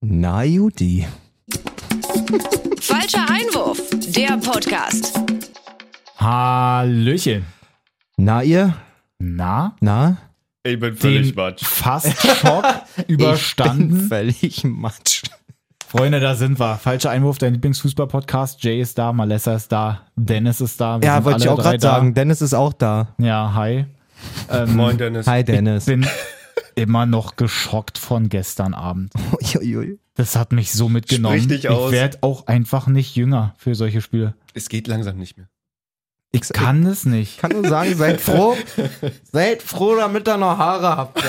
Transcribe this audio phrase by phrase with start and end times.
[0.00, 1.06] Na, Judy.
[2.80, 3.80] Falscher Einwurf,
[4.16, 5.16] der Podcast.
[6.18, 7.44] Hallöchen.
[8.16, 8.74] Na, ihr?
[9.20, 10.16] Na, Na?
[10.64, 11.64] Ich bin völlig den matsch.
[11.64, 12.64] Fast-Schock
[12.96, 13.88] Ich überstanden.
[13.90, 15.22] bin völlig matsch.
[15.86, 16.76] Freunde, da sind wir.
[16.78, 18.60] Falscher Einwurf, dein Lieblingsfußball-Podcast.
[18.64, 21.00] Jay ist da, Malessa ist da, Dennis ist da.
[21.00, 22.12] Wir Ja, wollte ich auch gerade sagen.
[22.14, 22.72] Dennis ist auch.
[22.72, 23.14] Da.
[23.18, 23.86] Ja, hi.
[24.50, 25.26] Ähm, Moin, Dennis.
[25.26, 25.86] Hi, Dennis.
[25.86, 26.06] bin
[26.74, 29.12] immer noch geschockt von gestern Abend.
[29.32, 29.98] Uiuiui.
[30.14, 31.36] Das hat mich so mitgenommen.
[31.40, 31.92] Sprich dich ich aus.
[31.92, 34.34] werde auch einfach nicht jünger für solche Spiele.
[34.54, 35.48] Es geht langsam nicht mehr.
[36.32, 37.38] Ich Kann es nicht.
[37.38, 38.56] kann nur sagen, seid froh.
[39.32, 41.22] seid froh, damit ihr noch Haare habt.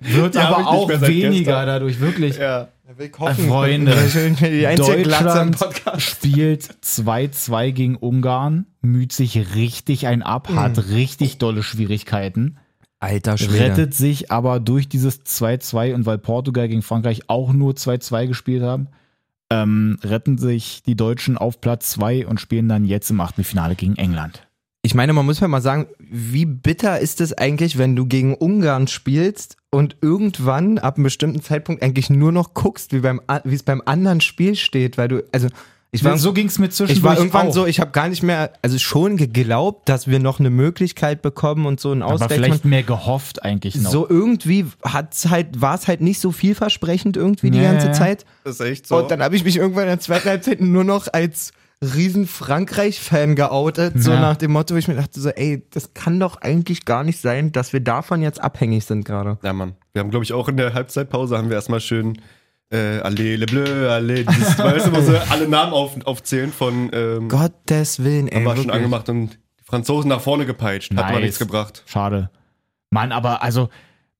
[0.00, 1.66] Wird Die hab aber ich nicht auch weniger gestern.
[1.66, 2.36] dadurch, wirklich.
[2.36, 2.68] Ja.
[2.96, 3.34] Willkommen.
[3.34, 3.92] Freunde.
[4.38, 6.02] Glatze am Deutschland Podcast.
[6.02, 12.58] spielt 2-2 gegen Ungarn, müht sich richtig ein ab, hat richtig dolle Schwierigkeiten,
[13.00, 13.60] Alter Schwede.
[13.60, 18.62] rettet sich aber durch dieses 2-2 und weil Portugal gegen Frankreich auch nur 2-2 gespielt
[18.62, 18.88] haben,
[19.50, 23.96] ähm, retten sich die Deutschen auf Platz 2 und spielen dann jetzt im Achtelfinale gegen
[23.96, 24.46] England.
[24.84, 28.34] Ich meine, man muss ja mal sagen, wie bitter ist es eigentlich, wenn du gegen
[28.34, 33.54] Ungarn spielst und irgendwann ab einem bestimmten Zeitpunkt eigentlich nur noch guckst, wie beim wie
[33.54, 35.46] es beim anderen Spiel steht, weil du also
[35.92, 37.52] ich war so ging es mir zwischendurch ich war irgendwann auch.
[37.52, 41.66] so, ich habe gar nicht mehr, also schon geglaubt, dass wir noch eine Möglichkeit bekommen
[41.66, 42.32] und so ein aber Ausgleich.
[42.32, 43.90] vielleicht mehr gehofft eigentlich noch.
[43.92, 47.92] So irgendwie hat's halt, war es halt nicht so vielversprechend irgendwie die Ja, ganze.
[47.92, 48.24] Zeit.
[48.42, 48.96] Das ist echt so.
[48.96, 53.34] Und dann habe ich mich irgendwann in der zweiten Halbzeit nur noch als riesen Frankreich-Fan
[53.34, 54.20] geoutet, so Ja.
[54.20, 57.20] nach dem Motto, wo ich mir dachte so, ey, das kann doch eigentlich gar nicht
[57.20, 59.38] sein, dass wir davon jetzt abhängig sind gerade.
[59.42, 59.74] ja, Mann.
[59.92, 62.18] Wir haben, glaube ich, auch in der Halbzeitpause haben wir erstmal schön
[62.70, 66.88] äh, Allez, le bleu, allez, dieses, weißt du, wo sie alle Namen auf, aufzählen von,
[66.94, 68.44] ähm, Gottes Willen, ey.
[68.44, 70.92] haben wir schon angemacht und die Franzosen nach vorne gepeitscht.
[70.92, 71.20] Hat aber Nice.
[71.22, 71.82] nichts gebracht.
[71.86, 72.30] Schade.
[72.90, 73.68] Mann, aber also,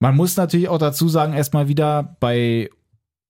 [0.01, 2.69] man muss natürlich auch dazu sagen, erstmal wieder bei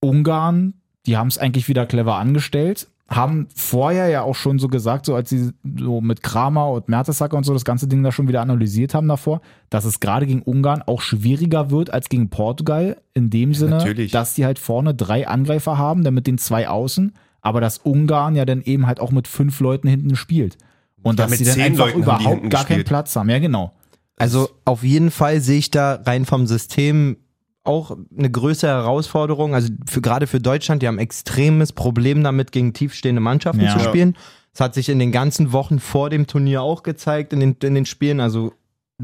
[0.01, 0.75] Ungarn,
[1.07, 5.14] die haben es eigentlich wieder clever angestellt, haben vorher ja auch schon so gesagt, so
[5.14, 8.40] als sie so mit Kramer und Mertesacker und so das ganze Ding da schon wieder
[8.40, 9.40] analysiert haben davor,
[9.70, 14.12] dass es gerade gegen Ungarn auch schwieriger wird als gegen Portugal, in dem Sinne, natürlich.
[14.12, 18.34] dass die halt vorne drei Angreifer haben, dann mit den zwei Außen, aber dass Ungarn
[18.34, 20.56] ja dann eben halt auch mit fünf Leuten hinten spielt.
[21.02, 22.86] Und Ja, dass mit sie dann zehn einfach Leuten überhaupt gar keinen gespielt.
[22.86, 23.29] Platz haben.
[23.29, 23.73] Ja, genau.
[24.17, 27.17] Also auf jeden Fall sehe ich da rein vom System
[27.64, 29.55] auch eine größere Herausforderung.
[29.55, 33.73] Also für, gerade für Deutschland, die haben ein extremes Problem damit, gegen tiefstehende Mannschaften Ja.
[33.77, 34.17] zu spielen.
[34.52, 37.74] Das hat sich in den ganzen Wochen vor dem Turnier auch gezeigt, in den, in
[37.74, 38.20] den Spielen.
[38.20, 38.52] Also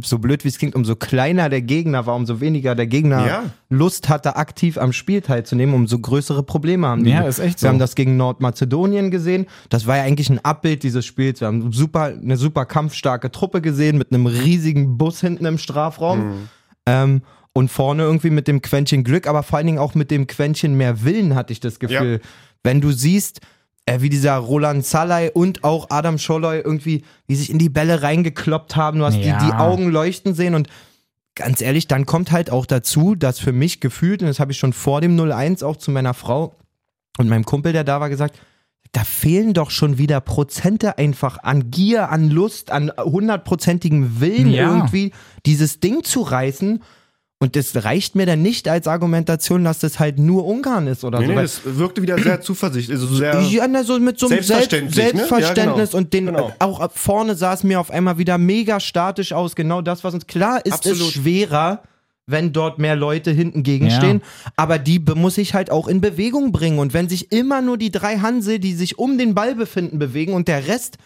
[0.01, 3.43] so blöd wie es klingt, umso kleiner der Gegner war, umso weniger der Gegner Ja.
[3.69, 7.11] Lust hatte, aktiv am Spiel teilzunehmen, umso größere Probleme haben die.
[7.11, 7.65] Ja, ist echt so.
[7.65, 9.47] Wir haben das gegen Nordmazedonien gesehen.
[9.71, 11.41] Das war ja eigentlich ein Abbild dieses Spiels.
[11.41, 16.49] Wir haben super, eine super kampfstarke Truppe gesehen mit einem riesigen Bus hinten im Strafraum.
[16.87, 17.23] Ähm,
[17.59, 20.75] und vorne irgendwie mit dem Quäntchen Glück, aber vor allen Dingen auch mit dem Quäntchen
[20.77, 22.21] mehr Willen, hatte ich das Gefühl.
[22.63, 23.41] Wenn du siehst,
[23.87, 28.03] äh, wie dieser Roland Salai und auch Adam Scholloy irgendwie, wie sich in die Bälle
[28.03, 29.39] reingekloppt haben, du hast Ja.
[29.39, 30.69] die, die Augen leuchten sehen und
[31.35, 34.59] ganz ehrlich, dann kommt halt auch dazu, dass für mich gefühlt, und das habe ich
[34.59, 36.55] schon vor dem 0-1 auch zu meiner Frau
[37.17, 38.39] und meinem Kumpel, der da war, gesagt,
[38.93, 44.69] da fehlen doch schon wieder Prozente einfach an Gier, an Lust, an hundertprozentigem Willen Ja.
[44.75, 45.13] irgendwie,
[45.47, 46.83] dieses Ding zu reißen.
[47.41, 51.21] Und das reicht mir dann nicht als Argumentation, dass das halt nur Ungarn ist oder
[51.21, 51.33] Nee, so.
[51.35, 52.99] nee, das wirkte wieder sehr zuversichtlich.
[53.01, 55.13] Also sehr, ja, na, so mit so einem Selbst Selbstverständlich, ne?
[55.21, 55.99] Selbstverständnis Ja, genau.
[55.99, 56.53] und den Genau.
[56.59, 59.55] auch ab vorne sah es mir auf einmal wieder mega statisch aus.
[59.55, 61.01] Genau das, was uns klar ist, Absolut.
[61.01, 61.85] ist schwerer,
[62.27, 63.63] wenn dort mehr Leute hinten Ja.
[63.63, 64.21] gegenstehen.
[64.57, 66.81] Aber die muss ich halt auch in Bewegung bringen.
[66.81, 70.33] Und wenn sich immer nur die drei Hansel, die sich um den Ball befinden, bewegen
[70.33, 70.99] und der Rest,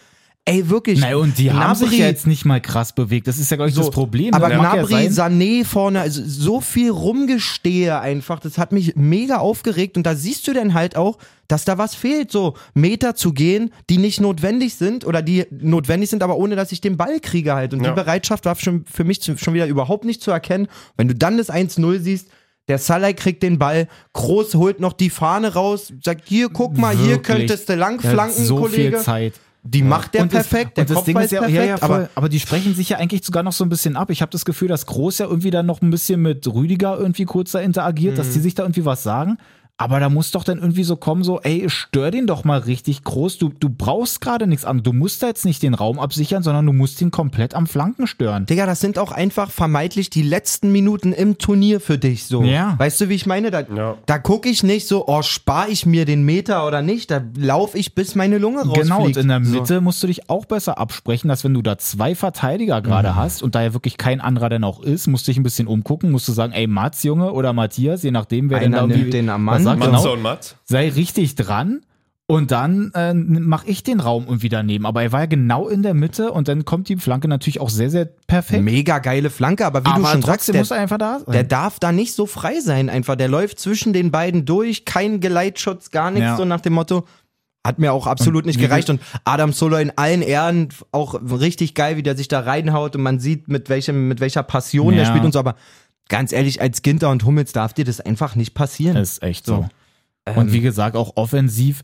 [0.44, 0.98] ey, wirklich.
[1.00, 3.28] Na, und die haben sich Gnabry- ja jetzt nicht mal krass bewegt.
[3.28, 4.34] Das ist ja, glaube ich, das Problem.
[4.34, 5.32] aber ja Gnabry, sein.
[5.40, 10.46] Sané vorne, also so viel rumgestehe einfach, das hat mich mega aufgeregt und da siehst
[10.48, 14.74] du dann halt auch, dass da was fehlt, so Meter zu gehen, die nicht notwendig
[14.74, 17.72] sind oder die notwendig sind, aber ohne, dass ich den Ball kriege halt.
[17.74, 17.90] Und Ja.
[17.90, 20.66] die Bereitschaft war schon für mich zu, schon wieder überhaupt nicht zu erkennen.
[20.96, 22.28] Wenn du dann das 1-0 siehst,
[22.68, 26.96] der Salai kriegt den Ball, Groß holt noch die Fahne raus, sagt, hier, guck mal,
[26.96, 27.36] hier Wirklich.
[27.38, 28.96] könntest du lang Der hat flanken, so Kollege.
[28.96, 29.34] viel Zeit.
[29.64, 32.08] Die macht der Und perfekt, der das Ding Kopfball ist ja, perfekt, ja, ja, aber
[32.16, 34.10] aber, die sprechen sich ja eigentlich sogar noch so ein bisschen ab.
[34.10, 37.26] Ich habe das Gefühl, dass Groß ja irgendwie dann noch ein bisschen mit Rüdiger irgendwie
[37.26, 38.42] kurz da interagiert, dass die Mhm.
[38.42, 39.38] sich da irgendwie was sagen.
[39.78, 43.02] Aber da muss doch dann irgendwie so kommen, so, ey, stör den doch mal richtig
[43.02, 43.38] groß.
[43.38, 44.82] Du, du brauchst gerade nichts an.
[44.84, 48.06] Du musst da jetzt nicht den Raum absichern, sondern du musst ihn komplett am Flanken
[48.06, 48.46] stören.
[48.46, 52.44] Digga, das sind auch einfach vermeintlich die letzten Minuten im Turnier für dich so.
[52.44, 52.74] Ja.
[52.78, 53.50] Weißt du, wie ich meine?
[53.50, 53.96] Da, Ja.
[54.06, 57.10] da gucke ich nicht so, oh, spare ich mir den Meter oder nicht.
[57.10, 58.82] Da laufe ich, bis meine Lunge rausfliegt.
[58.84, 59.50] Genau, und in der So.
[59.58, 63.16] Mitte musst du dich auch besser absprechen, dass wenn du da zwei Verteidiger gerade Mhm.
[63.16, 65.66] hast und da ja wirklich kein anderer denn auch ist, musst du dich ein bisschen
[65.66, 68.82] umgucken, musst du sagen, ey, Mats, Junge, oder Matthias, je nachdem, wer denn Einer da
[68.84, 70.56] irgendwie nimmt den am was Sagt, Matze genau, und Mats.
[70.64, 71.82] sei richtig dran
[72.26, 74.86] und dann äh, mache ich den Raum irgendwie daneben.
[74.86, 77.68] Aber er war ja genau in der Mitte und dann kommt die Flanke natürlich auch
[77.68, 78.62] sehr, sehr perfekt.
[78.62, 81.32] Mega geile Flanke, aber wie aber du schon sagst, der, muss er einfach da sein.
[81.32, 83.16] der darf da nicht so frei sein einfach.
[83.16, 86.36] Der läuft zwischen den beiden durch, kein Geleitschutz, gar nichts, Ja.
[86.36, 87.04] so nach dem Motto.
[87.64, 88.90] Hat mir auch absolut Und nicht gereicht.
[88.90, 93.02] Und Adam Solo in allen Ehren auch richtig geil, wie der sich da reinhaut und
[93.02, 95.08] man sieht, mit welchem, mit welcher Passion der Ja.
[95.10, 95.38] spielt und so.
[95.38, 95.54] Aber
[96.12, 98.98] ganz ehrlich, als Ginter und Hummels darf dir das einfach nicht passieren.
[98.98, 99.56] Ist echt so.
[99.56, 99.68] So.
[100.26, 100.36] Ähm.
[100.36, 101.82] Und wie gesagt, auch offensiv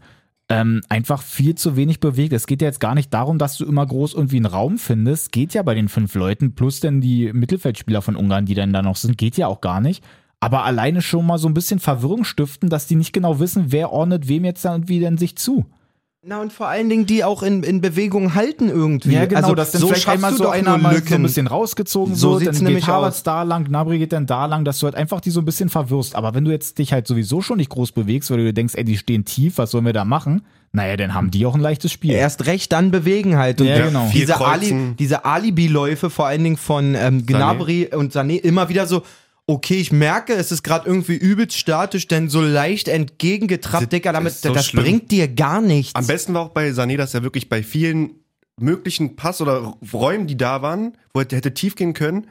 [0.50, 2.34] ähm, einfach viel zu wenig bewegt.
[2.34, 5.32] Es geht ja jetzt gar nicht darum, dass du immer groß irgendwie einen Raum findest.
[5.32, 8.82] Geht ja bei den fünf Leuten, plus denn die Mittelfeldspieler von Ungarn, die dann da
[8.82, 10.04] noch sind, geht ja auch gar nicht.
[10.40, 13.92] Aber alleine schon mal so ein bisschen Verwirrung stiften, dass die nicht genau wissen, wer
[13.92, 15.64] ordnet wem jetzt da irgendwie denn sich zu.
[16.20, 19.12] Na und vor allen Dingen die auch in, in Bewegung halten irgendwie.
[19.12, 21.02] Ja, genau, also, dass dann so vielleicht schaffst einmal du so doch einer nur mal
[21.02, 23.22] so ein bisschen rausgezogen So wird, sieht's dann nämlich geht aus.
[23.22, 25.68] da lang, Gnabry geht dann da lang, dass du halt einfach die so ein bisschen
[25.68, 26.16] verwirrst.
[26.16, 28.74] Aber wenn du jetzt dich halt sowieso schon nicht groß bewegst, weil du dir denkst,
[28.74, 30.42] ey, die stehen tief, was sollen wir da machen?
[30.72, 32.10] Naja, dann haben die auch ein leichtes Spiel.
[32.10, 33.60] Erst recht dann bewegen halt.
[33.60, 34.10] Und Ja, genau.
[34.12, 39.02] Diese, Ali, diese Alibi-Läufe, vor allen Dingen von ähm, Gnabry und Sané, immer wieder so,
[39.48, 44.12] okay, ich merke, es ist gerade irgendwie übelst statisch, denn so leicht entgegengetrappt, Das Dicker,
[44.12, 44.84] damit, so das schlimm.
[44.84, 45.94] bringt dir gar nichts.
[45.94, 48.10] Am besten war auch bei Sané, dass er wirklich bei vielen
[48.60, 52.26] möglichen Pass- oder Räumen, die da waren, wo er hätte tief gehen können,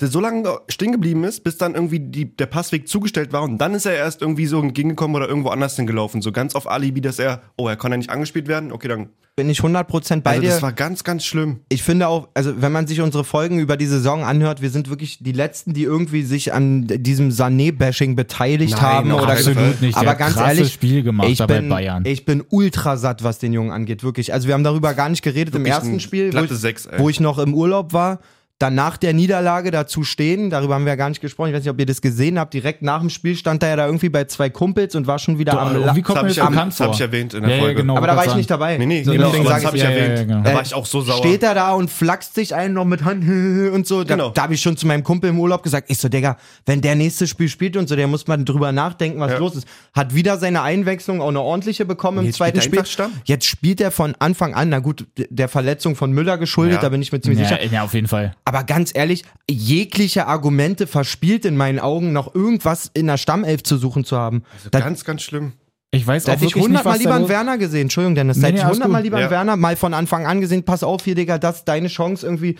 [0.00, 3.74] so lange stehen geblieben ist, bis dann irgendwie die, der Passweg zugestellt war und dann
[3.74, 6.20] ist er erst irgendwie so entgegengekommen oder irgendwo anders hingelaufen.
[6.20, 9.08] So ganz auf Alibi, dass er, oh, er kann ja nicht angespielt werden, okay, dann.
[9.36, 10.48] Bin ich 100% bei Also dir.
[10.48, 11.60] das war ganz, ganz schlimm.
[11.68, 14.88] ich finde auch, also wenn man sich unsere Folgen über die Saison anhört, wir sind
[14.90, 19.28] wirklich die Letzten, die irgendwie sich an diesem Sané-Bashing beteiligt Nein, haben oder.
[19.28, 19.96] Absolut nicht.
[19.96, 22.04] Aber Der ganz ehrlich, Spiel gemacht ich bin, bei Bayern.
[22.06, 24.32] Ich bin ultra satt, was den Jungen angeht, wirklich.
[24.32, 26.88] Also wir haben darüber gar nicht geredet im Wirklich ersten ein Spiel, wo ich, Sechs,
[26.98, 28.20] wo ich noch im Urlaub war.
[28.60, 31.48] Danach der Niederlage dazu stehen, darüber haben wir ja gar nicht gesprochen.
[31.48, 32.54] Ich weiß nicht, ob ihr das gesehen habt.
[32.54, 35.40] Direkt nach dem Spiel stand er ja da irgendwie bei zwei Kumpels und war schon
[35.40, 37.34] wieder Du, am irgendwie La kommt Das habe ich, das bekannt das hab ich erwähnt
[37.34, 37.80] in der Ja, ja, Folge.
[37.82, 37.96] genau.
[37.96, 38.78] Aber da war ich ich nicht dabei.
[38.78, 40.18] Nee, nee, So, nee, deswegen genau, sag das habe ich, ja, ja, erwähnt.
[40.18, 40.42] ja, genau.
[40.48, 41.16] Da war ich auch so sauer.
[41.18, 43.24] Steht er da und flaxt sich einen noch mit Hand
[43.74, 44.04] und so.
[44.04, 44.30] Da, Genau.
[44.30, 46.94] da habe ich schon zu meinem Kumpel im Urlaub gesagt, ich so, Digga, wenn der
[46.94, 49.38] nächste Spiel spielt und so, der muss man drüber nachdenken, was Ja.
[49.38, 49.66] los ist.
[49.92, 52.84] Hat wieder seine Einwechslung, auch eine ordentliche bekommen im zweiten Spiel.
[53.24, 56.80] Jetzt spielt er von Anfang an, na gut, der Verletzung von Müller geschuldet, Ja.
[56.82, 57.64] da bin ich mir ziemlich Ja, sicher.
[57.72, 58.32] ja, auf jeden Fall.
[58.44, 63.78] Aber ganz ehrlich, jegliche Argumente verspielt in meinen Augen, noch irgendwas in der Stammelf zu
[63.78, 64.42] suchen zu haben.
[64.70, 65.52] da Ganz, ganz schlimm.
[65.94, 67.82] Ich weiß da auch hätte ich hundertmal lieber einen Werner gesehen.
[67.82, 68.40] Entschuldigung, Dennis.
[68.40, 69.30] Da hätte nee, ich hundertmal lieber einen Ja.
[69.30, 70.64] Werner mal von Anfang an gesehen.
[70.64, 72.56] Pass auf hier, Digga, das ist deine Chance irgendwie.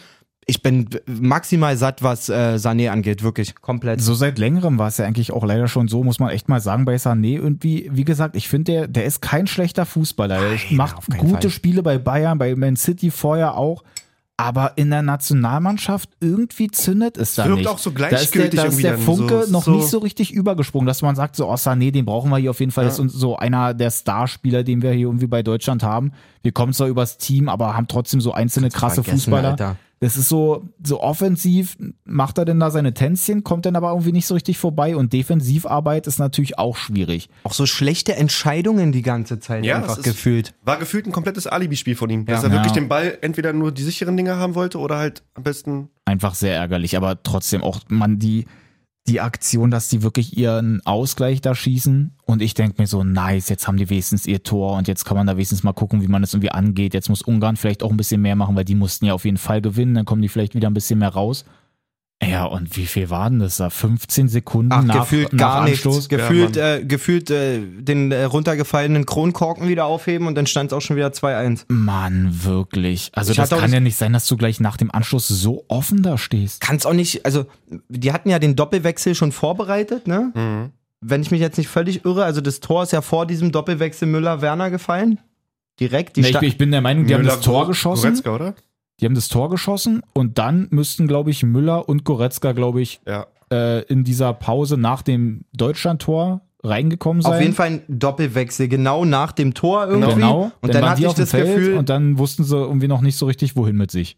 [0.46, 3.54] Ich bin maximal satt, was äh, Sané angeht, wirklich.
[3.56, 4.00] Komplett.
[4.00, 6.60] So seit längerem war es ja eigentlich auch leider schon so, muss man echt mal
[6.60, 10.38] sagen, bei Sané irgendwie, wie gesagt, ich finde, der, der ist kein schlechter Fußballer.
[10.38, 11.50] Der macht gute Fall.
[11.50, 13.82] Spiele bei Bayern, bei Man City vorher auch.
[14.36, 17.68] Aber in der Nationalmannschaft irgendwie zündet es da Wirkt nicht.
[17.68, 19.98] auch so da ist der, gleichgültig da ist der Funke so- noch so- nicht so
[19.98, 22.84] richtig übergesprungen, dass man sagt, so, oh Sané, den brauchen wir hier auf jeden Fall.
[22.84, 26.12] Das ist so einer der Starspieler, den wir hier irgendwie bei Deutschland haben.
[26.42, 29.50] Wir kommen zwar übers Team, aber haben trotzdem so einzelne krasse Fußballer.
[29.50, 29.76] Alter.
[30.00, 34.12] Das ist so, so offensiv macht er denn da seine Tänzchen, kommt dann aber irgendwie
[34.12, 37.28] nicht so richtig vorbei und Defensivarbeit ist natürlich auch schwierig.
[37.44, 40.54] Auch so schlechte Entscheidungen die ganze Zeit Ja, einfach ist- gefühlt.
[40.64, 42.26] War gefühlt ein komplettes Alibi-Spiel von ihm.
[42.26, 42.48] Dass Ja.
[42.48, 42.80] er wirklich Ja.
[42.80, 45.88] den Ball entweder nur die sicheren Dinge haben wollte oder halt am besten.
[46.04, 48.46] Einfach sehr ärgerlich, aber trotzdem auch man die,
[49.06, 53.50] die Aktion, dass die wirklich ihren Ausgleich da schießen und ich denke mir so, nice,
[53.50, 56.08] jetzt haben die wenigstens ihr Tor und jetzt kann man da wenigstens mal gucken, wie
[56.08, 56.94] man das irgendwie angeht.
[56.94, 59.36] Jetzt muss Ungarn vielleicht auch ein bisschen mehr machen, weil die mussten ja auf jeden
[59.36, 61.44] Fall gewinnen, dann kommen die vielleicht wieder ein bisschen mehr raus.
[62.28, 63.70] Ja, und wie viel waren das da?
[63.70, 65.86] 15 Sekunden Ach, nach, gefühlt nach gar nichts.
[65.86, 66.08] Anstoß?
[66.08, 70.76] Gefühlt, Ja, äh, gefühlt äh, den äh, runtergefallenen Kronkorken wieder aufheben und dann stand es
[70.76, 71.64] auch schon wieder 2-1.
[71.68, 73.10] Mann, wirklich.
[73.14, 76.02] Also Ich das kann ja nicht sein, dass du gleich nach dem Anschluss so offen
[76.02, 76.60] da stehst.
[76.60, 77.46] Kann es auch nicht, also
[77.88, 80.32] die hatten ja den Doppelwechsel schon vorbereitet, ne?
[80.34, 80.70] Mhm.
[81.00, 84.08] Wenn ich mich jetzt nicht völlig irre, also das Tor ist ja vor diesem Doppelwechsel
[84.08, 85.20] Müller-Werner gefallen.
[85.78, 86.16] Direkt.
[86.16, 88.02] Die Nee, ich, ich bin der Meinung, die haben Müller, das Tor geschossen.
[88.04, 88.54] Goretzka, oder?
[89.00, 93.00] Die haben das Tor geschossen und dann müssten, glaube ich, Müller und Goretzka, glaube ich,
[93.06, 93.26] Ja.
[93.52, 97.32] äh, in dieser Pause nach dem Deutschland-Tor reingekommen sein.
[97.34, 100.14] Auf jeden Fall ein Doppelwechsel, genau nach dem Tor irgendwie.
[100.14, 100.50] Genau.
[100.62, 103.16] Und dann, waren hatte ich das Feld Gefühl, und dann wussten sie irgendwie noch nicht
[103.16, 104.16] so richtig, wohin mit sich.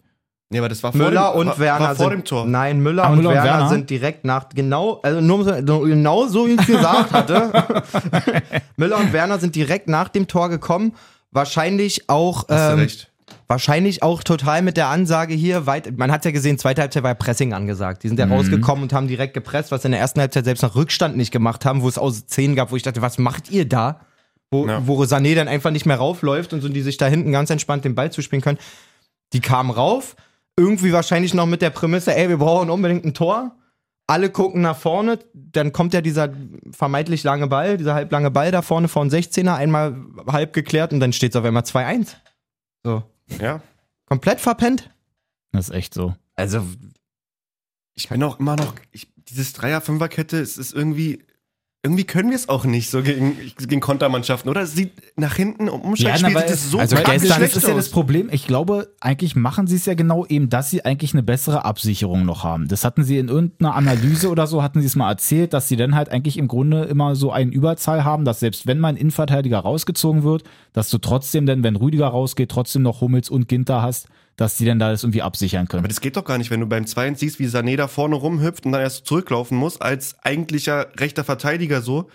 [0.51, 2.47] Nee, aber das war vor Müller dem, und war, Werner war vor sind, dem Tor.
[2.47, 3.69] Nein, Müller, Ah, und, Müller und Werner Werner?
[3.69, 7.51] sind direkt nach genau also nur so- genau so wie ich es gesagt hatte.
[8.77, 10.93] Müller und Werner sind direkt nach dem Tor gekommen,
[11.33, 13.11] wahrscheinlich auch Hast du ähm, recht.
[13.49, 17.11] Wahrscheinlich auch total mit der Ansage hier weit man hat ja gesehen, zweite Halbzeit war
[17.11, 18.03] ja Pressing angesagt.
[18.03, 18.31] Die sind Mhm.
[18.31, 21.31] ja rausgekommen und haben direkt gepresst, was in der ersten Halbzeit selbst nach Rückstand nicht
[21.33, 24.01] gemacht haben, wo es aus 10 gab, wo ich dachte, was macht ihr da?
[24.51, 24.87] Wo, Ja.
[24.87, 27.85] wo Sané dann einfach nicht mehr raufläuft und so die sich da hinten ganz entspannt
[27.85, 28.59] den Ball zuspielen können.
[29.33, 30.15] Die kamen rauf,
[30.57, 33.57] irgendwie wahrscheinlich noch mit der Prämisse, ey, wir brauchen unbedingt ein Tor.
[34.09, 36.29] Alle gucken nach vorne, dann kommt ja dieser
[36.71, 39.97] vermeintlich lange Ball, dieser halblange Ball da vorne vor den 16er, einmal
[40.29, 42.15] halb geklärt und dann steht es auf einmal 2-1.
[42.85, 43.03] So.
[43.29, 43.63] Ja.
[44.07, 44.91] Komplett verpennt.
[45.53, 46.15] Das ist echt so.
[46.35, 46.65] Also,
[47.95, 51.25] Ich bin auch immer noch, ich, dieses Dreier-Fünfer-Kette, es ist irgendwie,
[51.87, 54.67] irgendwie können wir es auch nicht so gegen, gegen Kontermannschaften, oder?
[54.67, 57.75] Sieht nach hinten um Umschaltspiel na, sieht weil- es so also gestern- das ist ja
[57.75, 58.29] das Problem.
[58.33, 62.25] Ich glaube, eigentlich machen sie es ja genau eben, dass sie eigentlich eine bessere Absicherung
[62.25, 62.69] noch haben.
[62.69, 65.77] Das hatten sie in irgendeiner Analyse oder so, hatten sie es mal erzählt, dass sie
[65.77, 68.97] dann halt eigentlich im Grunde immer so einen Überzahl haben, dass selbst wenn mal ein
[68.97, 73.83] Innenverteidiger rausgezogen wird, dass du trotzdem dann, wenn Rüdiger rausgeht, trotzdem noch Hummels und Ginter
[73.83, 75.89] hast, dass die dann da das irgendwie absichern Aber können.
[75.89, 78.67] das geht doch gar nicht, wenn du beim 2-1 siehst, wie Sané da vorne rumhüpft
[78.67, 82.09] und dann erst zurücklaufen muss, als eigentlicher rechter Verteidiger so.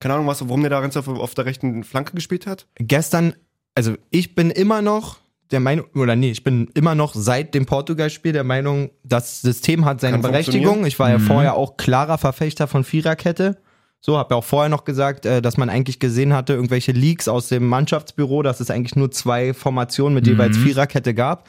[0.00, 2.66] Keine Ahnung, was, warum der da ganz auf, auf der rechten Flanke gespielt hat.
[2.76, 3.34] gestern,
[3.74, 5.18] also ich bin immer noch
[5.50, 9.84] der Meinung, oder nee, ich bin immer noch seit dem Portugal-Spiel der Meinung, das System
[9.86, 10.84] hat seine Kann Berechtigung.
[10.84, 11.22] Ich war ja Mhm.
[11.22, 13.56] vorher auch klarer Verfechter von Viererkette.
[14.00, 17.28] So, habe ja auch vorher noch gesagt, äh, dass man eigentlich gesehen hatte, irgendwelche Leaks
[17.28, 20.62] aus dem Mannschaftsbüro, dass es eigentlich nur zwei Formationen mit jeweils Mhm.
[20.64, 21.48] Viererkette gab.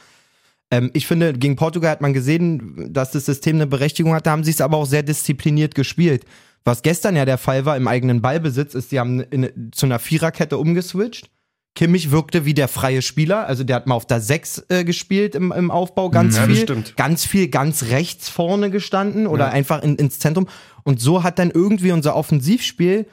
[0.70, 4.26] Ähm, ich finde, gegen Portugal hat man gesehen, dass das System eine Berechtigung hat.
[4.26, 6.24] Da haben sie es aber auch sehr diszipliniert gespielt.
[6.64, 9.98] Was gestern ja der Fall war im eigenen Ballbesitz, ist, die haben in, zu einer
[9.98, 11.30] Viererkette umgeswitcht.
[11.76, 15.36] Kimmich wirkte wie der freie Spieler, also der hat mal auf der 6 äh, gespielt
[15.36, 16.96] im, im Aufbau, ganz Ja, viel, stimmt.
[16.96, 19.50] ganz viel ganz rechts vorne gestanden oder Ja.
[19.52, 20.48] einfach in, ins Zentrum.
[20.82, 23.06] Und so hat dann irgendwie unser Offensivspiel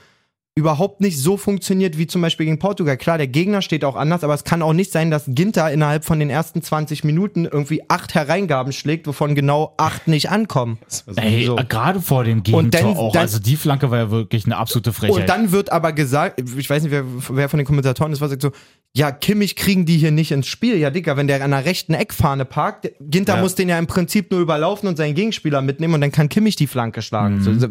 [0.57, 2.97] überhaupt nicht so funktioniert wie zum Beispiel gegen Portugal.
[2.97, 6.03] Klar, der Gegner steht auch anders, aber es kann auch nicht sein, dass Ginter innerhalb
[6.03, 10.79] von den ersten 20 Minuten irgendwie acht Hereingaben schlägt, wovon genau acht nicht ankommen.
[11.15, 11.55] Ey, so.
[11.69, 13.11] gerade vor dem Und Gegentor dann- auch.
[13.13, 15.15] dann- also die Flanke war ja wirklich eine absolute Frechheit.
[15.21, 18.31] Und dann wird aber gesagt, ich weiß nicht, wer, wer von den Kommentatoren ist, was
[18.31, 18.51] sagt so,
[18.95, 20.77] ja, Kimmich kriegen die hier nicht ins Spiel.
[20.77, 23.41] Ja, Dicker, wenn der an der rechten Eckfahne parkt, Ginter Ja.
[23.41, 26.55] muss den ja im Prinzip nur überlaufen und seinen Gegenspieler mitnehmen und dann kann Kimmich
[26.55, 27.35] die Flanke schlagen.
[27.37, 27.59] Mhm.
[27.59, 27.67] So,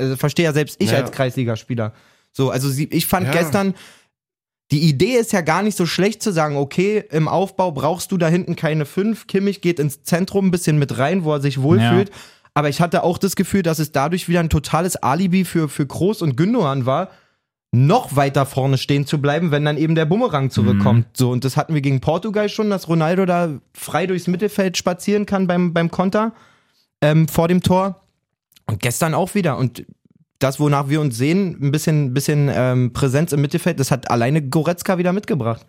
[0.00, 0.98] also verstehe ja selbst ich Ja.
[0.98, 1.92] als Kreisligaspieler.
[2.32, 3.32] So, also sie, ich fand Ja.
[3.32, 3.74] gestern,
[4.70, 8.16] die Idee ist ja gar nicht so schlecht zu sagen, okay, im Aufbau brauchst du
[8.18, 9.26] da hinten keine fünf.
[9.26, 12.10] Kimmich geht ins Zentrum ein bisschen mit rein, wo er sich wohlfühlt.
[12.54, 15.86] Aber ich hatte auch das Gefühl, dass es dadurch wieder ein totales Alibi für, für
[15.86, 17.10] Groß und Gündogan war,
[17.72, 21.08] noch weiter vorne stehen zu bleiben, wenn dann eben der Bumerang zurückkommt.
[21.16, 25.26] So, und das hatten wir gegen Portugal schon, dass Ronaldo da frei durchs Mittelfeld spazieren
[25.26, 26.32] kann beim, beim Konter
[27.02, 28.00] ähm, vor dem Tor.
[28.66, 29.58] Und gestern auch wieder.
[29.58, 29.84] Und
[30.38, 34.42] das, wonach wir uns sehen, ein bisschen, bisschen ähm, Präsenz im Mittelfeld, das hat alleine
[34.42, 35.66] Goretzka wieder mitgebracht.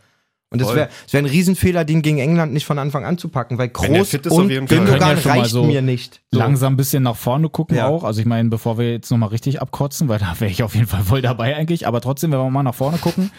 [0.51, 0.77] Und das Voll.
[0.77, 4.13] wäre wär ein Riesenfehler, den gegen England nicht von Anfang an zu packen, weil Groß
[4.13, 6.21] ist, und Gündogan ja reicht so mir nicht.
[6.31, 6.39] So.
[6.39, 7.87] langsam ein bisschen nach vorne gucken Ja.
[7.87, 8.03] auch.
[8.03, 10.87] Also ich meine, bevor wir jetzt nochmal richtig abkotzen, weil da wäre ich auf jeden
[10.87, 11.87] Fall voll dabei eigentlich.
[11.87, 13.31] Aber trotzdem, wenn wir mal nach vorne gucken.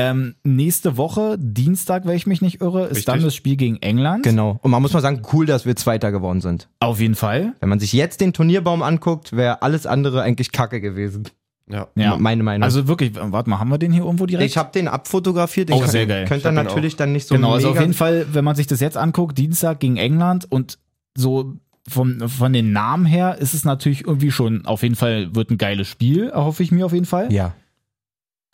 [0.00, 3.04] Ähm, nächste Woche, Dienstag, wenn ich mich nicht irre, ist Richtig.
[3.06, 4.22] dann das Spiel gegen England.
[4.22, 4.58] Genau.
[4.62, 6.68] Und man muss mal sagen, cool, dass wir Zweiter geworden sind.
[6.80, 7.54] Auf jeden Fall.
[7.60, 11.24] Wenn man sich jetzt den Turnierbaum anguckt, wäre alles andere eigentlich Kacke gewesen.
[11.70, 11.88] Ja.
[11.96, 12.16] Ja.
[12.16, 12.62] Meine Meinung.
[12.62, 14.48] Also wirklich, warte mal, haben wir den hier irgendwo direkt?
[14.50, 15.68] ich habe den abfotografiert.
[15.68, 16.24] Den Oh, könnt- sehr geil.
[16.26, 18.66] Könnt Ich ihr natürlich dann nicht so genau, also auf jeden Fall, wenn man sich
[18.66, 20.78] das jetzt anguckt, Dienstag gegen England und
[21.16, 21.54] so
[21.88, 25.58] vom, von den Namen her ist es natürlich irgendwie schon, auf jeden Fall wird ein
[25.58, 27.32] geiles Spiel, erhoffe ich mir auf jeden Fall.
[27.32, 27.52] Ja.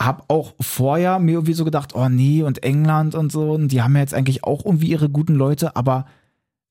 [0.01, 3.81] Hab auch vorher mir irgendwie so gedacht, oh nee, und England und so, und die
[3.83, 6.07] haben ja jetzt eigentlich auch irgendwie ihre guten Leute, aber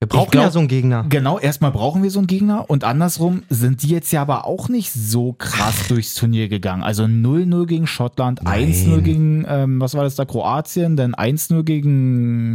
[0.01, 1.05] Wir brauchen glaub- ja so einen Gegner.
[1.07, 4.67] genau, erstmal brauchen wir so einen Gegner und andersrum sind die jetzt ja aber auch
[4.67, 6.83] nicht so krass durchs Turnier gegangen.
[6.83, 8.73] Also 0-0 gegen Schottland, Nein.
[8.73, 11.63] 1-0 gegen, ähm, was war das da, Kroatien, dann 1-0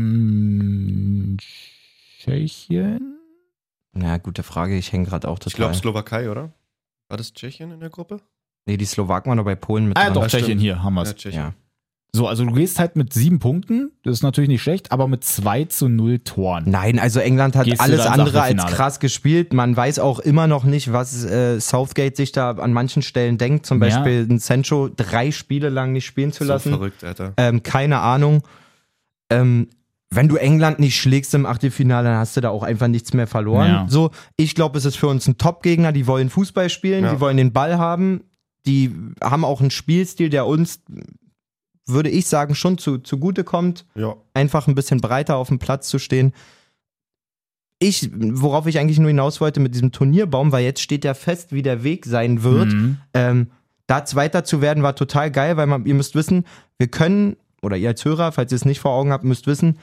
[0.08, 1.38] gegen
[2.18, 3.14] Tschechien.
[3.96, 4.76] Ja, gute Frage.
[4.76, 5.80] Ich hänge gerade auch Ich glaube total.
[5.80, 6.52] Slowakei, oder?
[7.08, 8.20] War das Tschechien in der Gruppe?
[8.68, 10.14] Nee, die Slowaken waren doch bei Polen mit Ah, dran.
[10.14, 10.44] doch, das stimmt.
[10.44, 11.16] Tschechien hier haben wir Ja, es.
[11.16, 11.40] Tschechien.
[11.42, 11.52] Ja.
[12.14, 15.24] So, also du gehst halt mit sieben Punkten, das ist natürlich nicht schlecht, aber mit
[15.24, 16.64] 2 zu 0 Toren.
[16.66, 19.52] Nein, also England hat Gehst alles andere als krass gespielt.
[19.52, 23.66] Man weiß auch immer noch nicht, was äh, Southgate sich da an manchen Stellen denkt.
[23.66, 23.88] Zum Ja.
[23.88, 26.70] Beispiel einen Sancho drei Spiele lang nicht spielen zu So lassen.
[26.70, 27.34] verrückt, Alter.
[27.36, 28.42] Ähm, keine Ahnung.
[29.30, 29.68] Ähm,
[30.10, 33.26] wenn du England nicht schlägst im Achtelfinale, dann hast du da auch einfach nichts mehr
[33.26, 33.68] verloren.
[33.68, 33.86] Ja.
[33.88, 35.92] So, ich glaube, es ist für uns ein Top-Gegner.
[35.92, 37.12] Die wollen Fußball spielen, Ja.
[37.12, 38.22] die wollen den Ball haben.
[38.68, 40.80] Die haben auch einen Spielstil, der uns,
[41.86, 44.14] würde ich sagen, schon zu, zugute kommt Ja.
[44.34, 46.32] einfach ein bisschen breiter auf dem Platz zu stehen.
[47.80, 51.52] ich, worauf ich eigentlich nur hinaus wollte mit diesem Turnierbaum, weil jetzt steht ja fest,
[51.52, 52.72] wie der Weg sein wird.
[52.72, 52.96] Mhm.
[53.14, 53.46] Ähm,
[53.86, 56.44] da Zweiter zu werden, war total geil, weil man, ihr müsst wissen,
[56.78, 59.78] wir können, oder ihr als Hörer, falls ihr es nicht vor Augen habt, müsst wissen,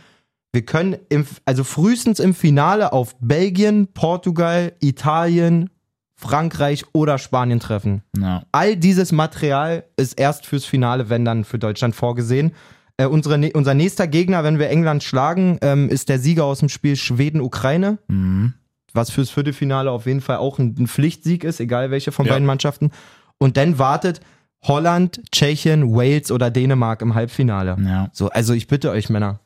[0.53, 5.69] wir können im, also frühestens im Finale auf Belgien, Portugal, Italien,
[6.15, 8.01] Frankreich oder Spanien treffen.
[8.17, 8.43] Ja.
[8.51, 12.53] All dieses Material ist erst fürs Finale, wenn dann für Deutschland vorgesehen.
[12.97, 16.69] Äh, unsere, unser nächster Gegner, wenn wir England schlagen, ähm, ist der Sieger aus dem
[16.69, 18.53] Spiel Schweden-Ukraine, Mhm.
[18.93, 22.31] was fürs Viertelfinale auf jeden Fall auch ein, ein Pflichtsieg ist, egal welche von Ja.
[22.33, 22.91] beiden Mannschaften.
[23.37, 24.21] Und dann wartet
[24.63, 27.75] Holland, Tschechien, Wales oder Dänemark im Halbfinale.
[27.83, 28.09] ja.
[28.13, 29.39] So, also ich bitte euch, Männer.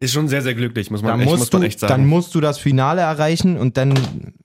[0.00, 1.90] Ist schon sehr, sehr glücklich, muss man, Dann echt, muss musst, man du, echt sagen.
[1.92, 3.94] dann musst du das Finale erreichen und dann.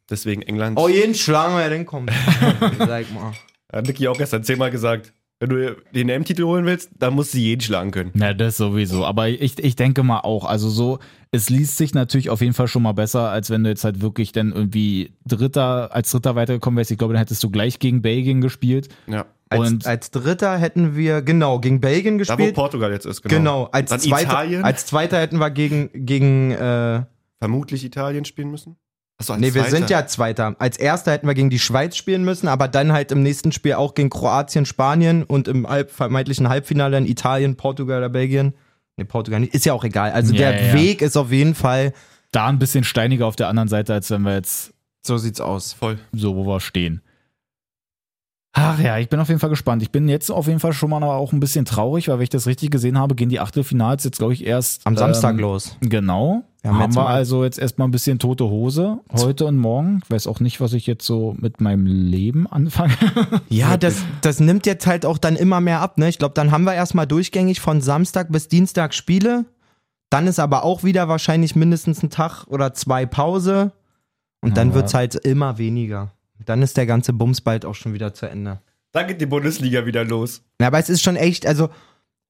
[0.10, 0.77] Deswegen England.
[0.79, 2.12] Oh, jeden schlagen wir, dann kommt.
[2.79, 3.34] Sag mal.
[3.72, 5.13] Hat Niki auch gestern zehnmal gesagt.
[5.41, 8.12] Wenn du den M-Titel holen willst, dann musst du jeden schlagen können.
[8.13, 9.06] Na, das sowieso.
[9.06, 11.00] Aber ich, ich denke mal auch, also so,
[11.32, 14.01] es liest sich natürlich auf jeden Fall schon mal besser, als wenn du jetzt halt
[14.01, 16.91] wirklich dann irgendwie Dritter, als Dritter weitergekommen wärst.
[16.91, 18.89] Ich glaube, dann hättest du gleich gegen Belgien gespielt.
[19.08, 19.27] Ja.
[19.51, 22.56] Als, Und- als Dritter hätten wir, genau, gegen Belgien Da, wo gespielt.
[22.56, 23.36] Portugal jetzt ist, genau.
[23.36, 24.63] Genau, als Dann zweiter, Italien.
[24.63, 27.03] als zweiter hätten wir gegen, gegen äh,
[27.39, 28.75] Vermutlich Italien spielen müssen.
[29.18, 29.70] Achso, nee, wir Zweiter.
[29.75, 30.56] sind ja Zweiter.
[30.60, 33.74] Als Erster hätten wir gegen die Schweiz spielen müssen, aber dann halt im nächsten Spiel
[33.74, 38.53] auch gegen Kroatien, Spanien und im halb, vermeintlichen Halbfinale dann Italien, Portugal oder Belgien.
[38.98, 40.12] Nee, Portugal nicht, ist ja auch egal.
[40.12, 40.74] Also Ja, der ja.
[40.74, 41.94] Weg ist auf jeden Fall,
[42.32, 45.74] Da ein bisschen steiniger auf der anderen Seite, als wenn wir jetzt so sieht's aus.
[45.74, 45.98] Voll.
[46.13, 47.01] so, wo wir stehen.
[48.53, 49.84] Ach ja, ich bin auf jeden Fall gespannt.
[49.84, 52.29] Ich bin jetzt auf jeden Fall schon mal auch ein bisschen traurig, weil wenn ich
[52.29, 55.77] das richtig gesehen habe, gehen die Achtelfinals jetzt, glaube ich, erst Am Samstag ähm, los.
[55.82, 56.44] Genau.
[56.62, 60.01] Wir haben wir also jetzt erstmal ein bisschen tote Hose heute und morgen.
[60.03, 62.94] Ich weiß auch nicht, was ich jetzt so mit meinem Leben anfange.
[63.50, 65.98] Ja, das, das nimmt jetzt halt auch dann immer mehr ab.
[65.98, 66.10] Ne?
[66.10, 69.46] Ich glaube, dann haben wir erstmal durchgängig von Samstag bis Dienstag Spiele.
[70.10, 73.72] Dann ist aber auch wieder wahrscheinlich mindestens ein Tag oder zwei Pause.
[74.41, 76.12] Und dann Aber- wird's halt immer weniger.
[76.46, 78.60] Dann ist der ganze Bums bald auch schon wieder zu Ende.
[78.91, 80.41] Da geht die Bundesliga wieder los.
[80.60, 81.69] Ja, aber es ist schon echt, also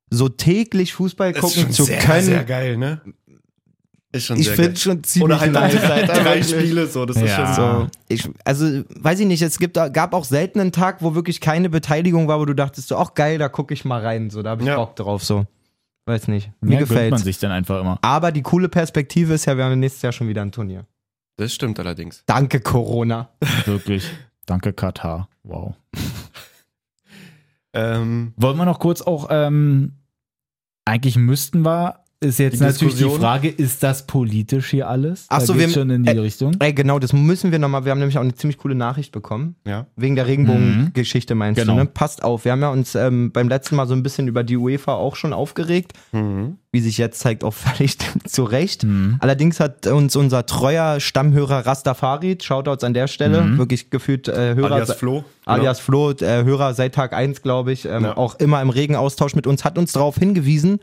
[0.10, 2.24] so täglich Fußball Das gucken ist zu sehr, können.
[2.24, 3.02] sehr geil, ne?
[4.12, 6.42] Ist schon ich finde schon ziemlich Oder halt nice, drei.
[6.44, 7.54] Spiele, so, das ist Ja.
[7.56, 7.88] schon so.
[8.08, 11.70] Ich, also, weiß ich nicht, es gibt, gab auch selten einen Tag, wo wirklich keine
[11.70, 14.50] Beteiligung war, wo du dachtest, so, ach geil, da gucke ich mal rein, so, da
[14.52, 14.78] hab ich Ja.
[14.78, 15.46] Bock drauf, so.
[16.08, 18.00] Weiß nicht, mir Ja, gönnt man sich dann einfach immer.
[18.02, 20.88] Aber die coole Perspektive ist ja, wir haben nächstes Jahr schon wieder ein Turnier.
[21.40, 22.24] Das stimmt allerdings.
[22.26, 23.30] Danke, Corona.
[23.66, 24.12] Wirklich.
[24.46, 25.30] Danke, Katar.
[25.44, 25.74] Wow.
[27.72, 29.94] Ähm, Wollen wir noch kurz auch, ähm,
[30.84, 33.22] eigentlich müssten wir, ist jetzt Die natürlich die Diskussion?
[33.22, 35.26] Frage, ist das politisch hier alles?
[35.30, 36.54] Ach Da so, wir- schon in die äh, Richtung.
[36.60, 39.56] Ey, genau, das müssen wir nochmal, wir haben nämlich auch eine ziemlich coole Nachricht bekommen.
[39.66, 39.86] ja.
[39.96, 41.74] Wegen der Regenbogengeschichte meinst Genau.
[41.76, 41.86] du, ne?
[41.86, 44.58] Passt auf, wir haben ja uns ähm, beim letzten Mal so ein bisschen über die
[44.58, 46.58] UEFA auch schon aufgeregt, Mhm.
[46.72, 48.84] wie sich jetzt zeigt, auch völlig zu Recht.
[48.84, 49.16] Mhm.
[49.20, 53.58] Allerdings hat uns unser treuer Stammhörer Rastafari, Shoutouts an der Stelle, Mhm.
[53.58, 55.24] wirklich gefühlt äh, Hörer, Alias Flo.
[55.46, 58.18] alias Flo, äh, Hörer seit Tag 1, glaube ich, ähm, Ja.
[58.18, 60.80] auch immer im regen Austausch mit uns, hat uns darauf hingewiesen,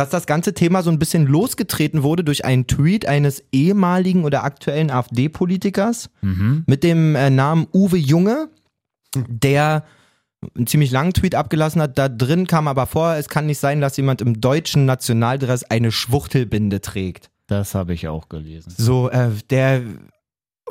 [0.00, 4.44] dass das ganze Thema so ein bisschen losgetreten wurde durch einen Tweet eines ehemaligen oder
[4.44, 6.64] aktuellen AfD-Politikers Mhm.
[6.66, 8.48] mit dem äh, Namen Uwe Junge,
[9.14, 9.84] der
[10.56, 11.98] einen ziemlich langen Tweet abgelassen hat.
[11.98, 15.92] Da drin kam aber vor, es kann nicht sein, dass jemand im deutschen Nationaldress eine
[15.92, 17.28] Schwuchtelbinde trägt.
[17.46, 18.72] Das habe ich auch gelesen.
[18.74, 19.82] So, äh, der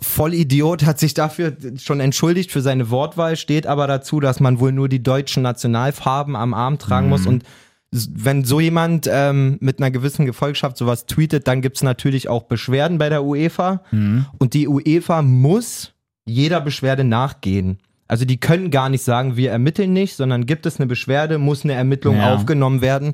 [0.02, 4.72] Vollidiot hat sich dafür schon entschuldigt für seine Wortwahl, steht aber dazu, dass man wohl
[4.72, 7.10] nur die deutschen Nationalfarben am Arm tragen Mhm.
[7.12, 7.44] muss und
[7.92, 12.98] wenn so jemand ähm, mit einer gewissen Gefolgschaft sowas tweetet, dann gibt's natürlich auch Beschwerden
[13.00, 14.26] bei der UEFA Mhm.
[14.38, 15.94] und die UEFA muss
[16.26, 17.80] jeder Beschwerde nachgehen.
[18.08, 21.64] Also die können gar nicht sagen, wir ermitteln nicht, sondern gibt es eine Beschwerde, muss
[21.64, 22.34] eine Ermittlung Ja.
[22.36, 23.14] aufgenommen werden.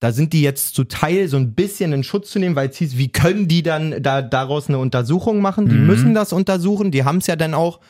[0.00, 2.76] Da sind die jetzt zu Teil so ein bisschen in Schutz zu nehmen, weil es
[2.76, 5.70] hieß, wie können die dann da, daraus eine Untersuchung machen?
[5.70, 5.86] Die Mhm.
[5.86, 6.90] müssen das untersuchen.
[6.90, 7.80] Die haben es ja dann auch,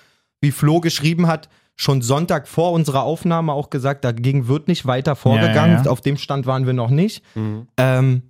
[0.40, 5.14] wie Flo geschrieben hat, schon Sonntag vor unserer Aufnahme auch gesagt, dagegen wird nicht weiter
[5.14, 5.76] vorgegangen.
[5.76, 5.90] Ja, ja.
[5.90, 7.22] Auf dem Stand waren wir noch nicht.
[7.34, 7.68] Mhm.
[7.76, 8.22] Ähm,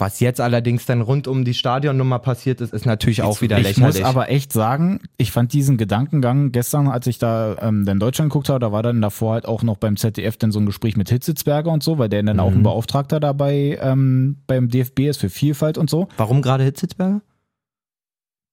[0.00, 3.64] was jetzt allerdings dann rund um die Stadionnummer passiert ist, ist natürlich auch wieder Ich
[3.64, 3.96] lächerlich.
[3.96, 8.30] muss aber echt sagen, ich fand diesen Gedankengang gestern, als ich da ähm, dann Deutschland
[8.30, 10.96] geguckt habe, da war dann davor halt auch noch beim ZDF dann so ein Gespräch
[10.96, 12.58] mit Hitzitzberger und so, weil der dann auch Mhm.
[12.58, 16.06] ein Beauftragter dabei ähm, beim DFB ist für Vielfalt und so.
[16.16, 17.20] Warum gerade Hitzitzberger?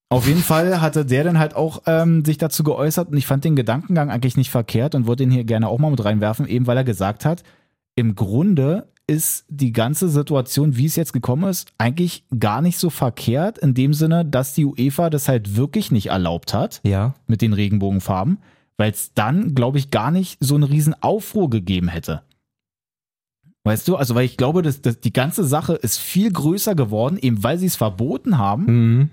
[0.10, 3.44] Auf jeden Fall hatte der dann halt auch ähm, sich dazu geäußert und ich fand
[3.44, 6.68] den Gedankengang eigentlich nicht verkehrt und wollte ihn hier gerne auch mal mit reinwerfen, eben
[6.68, 7.44] weil er gesagt hat,
[7.96, 12.90] im Grunde ist die ganze Situation, wie es jetzt gekommen ist, eigentlich gar nicht so
[12.90, 17.14] verkehrt, in dem Sinne, dass die UEFA das halt wirklich nicht erlaubt hat Ja.
[17.28, 18.40] mit den Regenbogenfarben,
[18.78, 22.22] weil es dann, glaube ich, gar nicht so einen riesen Aufruhr gegeben hätte.
[23.64, 27.18] Weißt du, also weil ich glaube, dass, dass die ganze Sache ist viel größer geworden,
[27.20, 29.10] eben weil sie es verboten haben Mhm.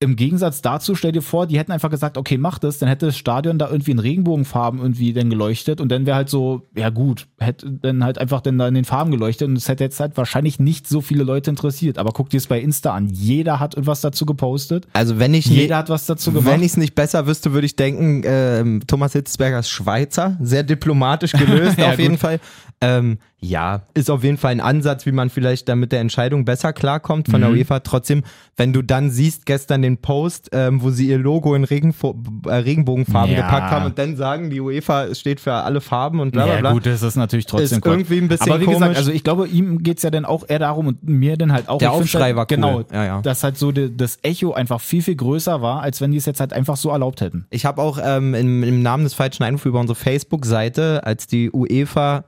[0.00, 3.06] Im Gegensatz dazu, stell dir vor, die hätten einfach gesagt, okay, mach das, dann hätte
[3.06, 6.90] das Stadion da irgendwie in Regenbogenfarben irgendwie dann geleuchtet und dann wäre halt so, ja
[6.90, 9.98] gut, hätte dann halt einfach dann da in den Farben geleuchtet und es hätte jetzt
[9.98, 11.98] halt wahrscheinlich nicht so viele Leute interessiert.
[11.98, 13.08] Aber guck dir es bei Insta an.
[13.08, 14.86] Jeder hat etwas dazu gepostet.
[14.92, 16.52] Also wenn ich Jeder hat was dazu gemacht.
[16.52, 20.62] Wenn ich es nicht besser wüsste, würde ich denken, ähm, Thomas Hitzberger ist Schweizer, sehr
[20.62, 22.20] diplomatisch gelöst Ja, auf jeden gut.
[22.20, 22.40] Fall.
[22.80, 26.44] Ähm, ja, ist auf jeden Fall ein Ansatz, wie man vielleicht dann mit der Entscheidung
[26.44, 27.56] besser klarkommt von der Mhm.
[27.56, 27.80] UEFA.
[27.80, 28.22] Trotzdem,
[28.56, 32.54] wenn du dann siehst gestern den Post, ähm, wo sie ihr Logo in Regenfo äh,
[32.54, 33.42] Regenbogenfarben Ja.
[33.42, 36.60] gepackt haben und dann sagen, die UEFA steht für alle Farben und bla bla ja,
[36.60, 36.72] bla.
[36.72, 37.92] gut, das ist natürlich trotzdem Ist Quatsch.
[37.94, 38.78] irgendwie ein bisschen Aber wie komisch.
[38.80, 41.68] gesagt, also ich glaube, ihm geht's ja dann auch eher darum und mir dann halt
[41.68, 41.78] auch.
[41.78, 42.56] Der Aufschrei halt, war cool.
[42.56, 43.22] Genau, Ja, ja.
[43.22, 46.26] dass halt so de, das Echo einfach viel, viel größer war, als wenn die es
[46.26, 47.46] jetzt halt einfach so erlaubt hätten.
[47.50, 51.50] Ich habe auch ähm, im, im Namen des falschen Einrufs über unsere Facebook-Seite, als die
[51.52, 52.24] UEFA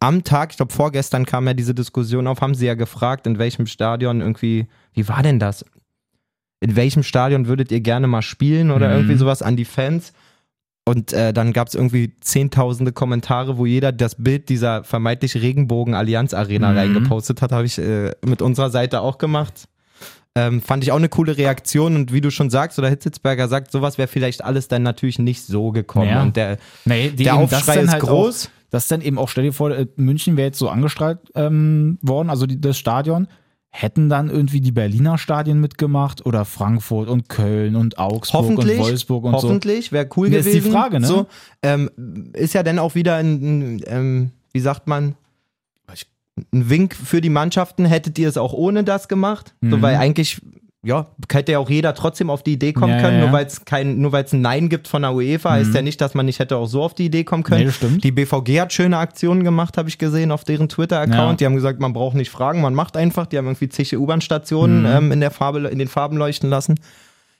[0.00, 3.38] am Tag, ich glaube vorgestern kam ja diese Diskussion auf, haben sie ja gefragt, in
[3.38, 5.64] welchem Stadion irgendwie, wie war denn das?
[6.60, 8.94] In welchem Stadion würdet ihr gerne mal spielen oder Mhm.
[8.94, 10.12] irgendwie sowas an die Fans?
[10.84, 15.34] Und äh, dann gab es irgendwie zehntausende Kommentare, wo jeder das Bild dieser vermeintlich
[15.82, 16.78] Regenbogen-Allianz-Arena Mhm.
[16.78, 17.52] reingepostet hat.
[17.52, 19.68] Habe ich äh, mit unserer Seite auch gemacht.
[20.34, 23.72] Ähm, fand ich auch eine coole Reaktion und wie du schon sagst, oder Hitzitzberger sagt,
[23.72, 26.08] sowas wäre vielleicht alles dann natürlich nicht so gekommen.
[26.08, 26.22] Ja.
[26.22, 28.48] Und der, Nee, der Aufschrei ist halt groß.
[28.70, 32.28] Das dann eben auch, stell dir vor, äh, München wäre jetzt so angestrahlt ähm, worden,
[32.30, 33.28] also die, das Stadion.
[33.70, 38.84] Hätten dann irgendwie die Berliner Stadien mitgemacht oder Frankfurt und Köln und Augsburg hoffentlich, und
[38.86, 39.48] Wolfsburg und so.
[39.48, 40.64] hoffentlich, wäre cool Nee, ist gewesen.
[40.64, 41.06] die Frage, ne?
[41.06, 41.26] So,
[41.62, 41.90] ähm,
[42.32, 45.14] ist ja dann auch wieder ein, ähm, wie sagt man,
[46.52, 47.84] ein Wink für die Mannschaften.
[47.84, 49.54] Hättet ihr es auch ohne das gemacht?
[49.60, 49.82] So, Mhm.
[49.82, 50.40] weil eigentlich,
[50.84, 53.18] ja, hätte ja auch jeder trotzdem auf die Idee kommen Ja, können.
[53.18, 53.24] ja.
[53.24, 55.74] Nur weil es kein, nur weil es ein Nein gibt von der UEFA, heißt Mhm.
[55.76, 57.66] ja nicht, dass man nicht hätte auch so auf die Idee kommen können.
[57.66, 58.04] Nee, stimmt.
[58.04, 61.16] Die BVG hat schöne Aktionen gemacht, habe ich gesehen, auf deren Twitter-Account.
[61.18, 61.34] Ja.
[61.34, 63.26] Die haben gesagt, man braucht nicht fragen, man macht einfach.
[63.26, 64.86] Die haben irgendwie zig U-Bahn-Stationen Mhm.
[64.86, 66.74] ähm, in, der Farbe, in den Farben leuchten lassen.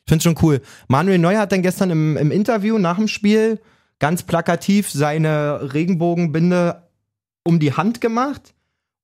[0.05, 0.61] Ich finde schon cool.
[0.89, 3.61] Manuel Neuer hat dann gestern im, im Interview nach dem Spiel
[4.01, 6.83] ganz plakativ seine Regenbogenbinde
[7.45, 8.55] um die Hand gemacht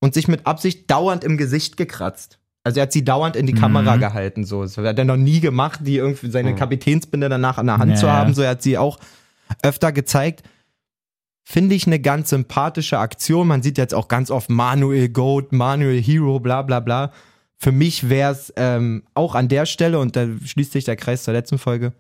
[0.01, 2.39] und sich mit Absicht dauernd im Gesicht gekratzt.
[2.65, 3.59] Also er hat sie dauernd in die Mhm.
[3.59, 4.45] Kamera gehalten.
[4.45, 4.63] So.
[4.63, 6.57] Das hat er noch nie gemacht, die irgendwie seine Mhm.
[6.57, 8.35] Kapitänsbinde danach an der Hand Ja, zu haben.
[8.35, 8.99] So, er hat sie auch
[9.63, 10.43] öfter gezeigt.
[11.47, 13.47] Finde ich eine ganz sympathische Aktion.
[13.49, 17.13] Man sieht jetzt auch ganz oft Manuel Goat, Manuel Hero, bla bla bla.
[17.59, 21.23] Für mich wäre es ähm, auch an der Stelle, und da schließt sich der Kreis
[21.23, 21.93] zur letzten Folge,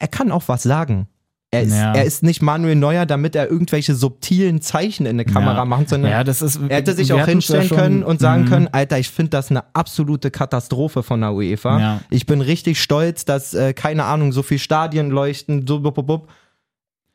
[0.00, 1.06] er kann auch was sagen.
[1.50, 1.94] Er ist, Ja.
[1.94, 5.64] er ist nicht Manuel Neuer, damit er irgendwelche subtilen Zeichen in eine Kamera Ja.
[5.64, 6.60] macht, sondern Ja, das ist.
[6.68, 8.48] er hätte sich auch ja hinstellen können und sagen Mhm.
[8.48, 11.80] können, Alter, ich finde das eine absolute Katastrophe von der UEFA.
[11.80, 12.00] Ja.
[12.10, 16.06] Ich bin richtig stolz, dass, äh, keine Ahnung, so viel Stadien leuchten, so, bub, bub,
[16.06, 16.28] bub.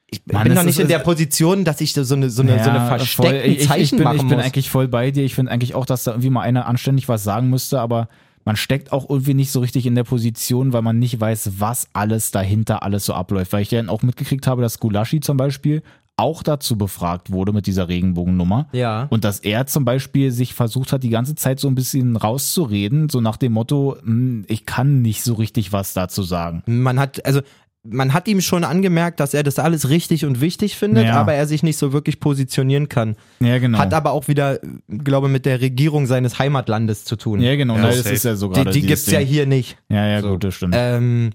[0.10, 2.42] Ich Mann, bin es doch nicht ist- in der Position, dass ich so eine, so
[2.42, 3.50] eine, so eine Ja, versteckten voll.
[3.52, 4.46] ich, ich, Zeichen ich bin, machen Ich bin muss.
[4.46, 5.24] eigentlich voll bei dir.
[5.24, 8.10] Ich finde eigentlich auch, dass da irgendwie mal einer anständig was sagen müsste, aber
[8.46, 11.88] man steckt auch irgendwie nicht so richtig in der Position, weil man nicht weiß, was
[11.94, 13.54] alles dahinter alles so abläuft.
[13.54, 15.82] Weil ich dann auch mitgekriegt habe, dass Gulaschi zum Beispiel
[16.16, 18.68] auch dazu befragt wurde mit dieser Regenbogennummer.
[18.72, 19.08] Ja.
[19.10, 23.10] Und dass er zum Beispiel sich versucht hat, die ganze Zeit so ein bisschen rauszureden,
[23.10, 26.62] so nach dem Motto, "Hm, ich kann nicht so richtig was dazu sagen.
[26.68, 27.42] Man hat, also,
[27.86, 31.16] man hat ihm schon angemerkt, dass er das alles richtig und wichtig findet, Ja.
[31.16, 33.18] aber er sich nicht so wirklich positionieren kann.
[33.42, 33.78] Ja, genau.
[33.78, 37.42] Hat aber auch wieder, glaube mit der Regierung seines Heimatlandes zu tun.
[37.42, 37.76] ja, genau.
[37.76, 38.16] Ja, das safe.
[38.16, 39.28] ist ja so die gerade die dieses gibt's ja Ding.
[39.28, 39.78] hier nicht.
[39.90, 40.30] Ja, ja, So.
[40.32, 40.76] gut, das stimmt.
[40.78, 41.32] Ähm,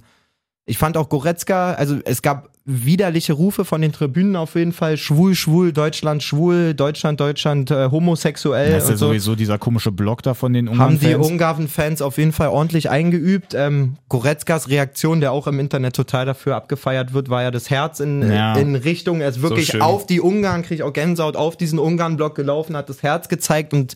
[0.68, 4.98] ich fand auch Goretzka, also es gab widerliche Rufe von den Tribünen auf jeden Fall.
[4.98, 9.06] Schwul, schwul, Deutschland, schwul, Deutschland, Deutschland, äh, homosexuell das ist ja so.
[9.06, 12.02] sowieso dieser komische Block da von den Haben die Ungarn-Fans.
[12.02, 13.54] Auf jeden Fall ordentlich eingeübt.
[13.54, 18.00] Ähm, Goretzkas Reaktion, der auch im Internet total dafür abgefeiert wird, war ja das Herz
[18.00, 18.54] in, Ja.
[18.58, 19.80] in Richtung, er ist wirklich schön.
[19.80, 23.72] auf die Ungarn, krieg ich auch Gänsehaut, auf diesen Ungarn-Block gelaufen, hat das Herz gezeigt
[23.72, 23.94] und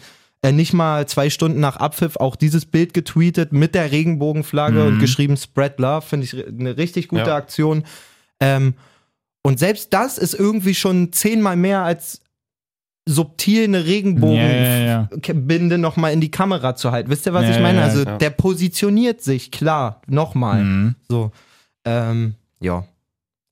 [0.51, 4.87] nicht mal zwei Stunden nach Abpfiff auch dieses Bild getweetet mit der Regenbogenflagge Mhm.
[4.87, 7.37] und geschrieben Spread Love, finde ich eine richtig gute Ja.
[7.37, 7.85] Aktion.
[8.41, 8.75] Ähm,
[9.45, 12.23] und selbst das ist irgendwie schon zehnmal mehr als
[13.09, 15.79] subtil eine Regenbogenbinde Ja, ja, ja.
[15.79, 17.11] nochmal in die Kamera zu halten.
[17.11, 17.83] Wisst ihr, was Ja, ich meine?
[17.83, 20.63] Also der positioniert sich, klar, nochmal.
[20.63, 20.95] Mhm.
[21.09, 21.33] So.
[21.85, 22.85] Ähm, ja.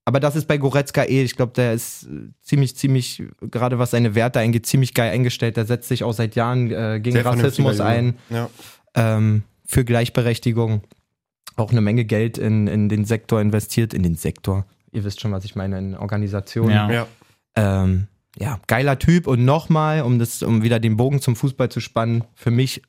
[0.05, 3.91] Aber das ist bei Goretzka eh, ich glaube, der ist äh, ziemlich, ziemlich, gerade was
[3.91, 5.57] seine Werte angeht, ziemlich geil eingestellt.
[5.57, 8.49] Der setzt sich auch seit Jahren äh, gegen Sehr Rassismus ein, Junge.
[8.95, 10.81] ähm, für Gleichberechtigung.
[11.55, 14.65] Auch eine Menge Geld in, in den Sektor investiert, in den Sektor.
[14.91, 16.71] Ihr wisst schon, was ich meine, in Organisationen.
[16.71, 16.89] Ja.
[16.89, 17.07] Ja.
[17.55, 17.83] ja.
[17.83, 21.81] Ähm, ja, geiler Typ und nochmal, um das, um wieder den Bogen zum Fußball zu
[21.81, 22.81] spannen, für mich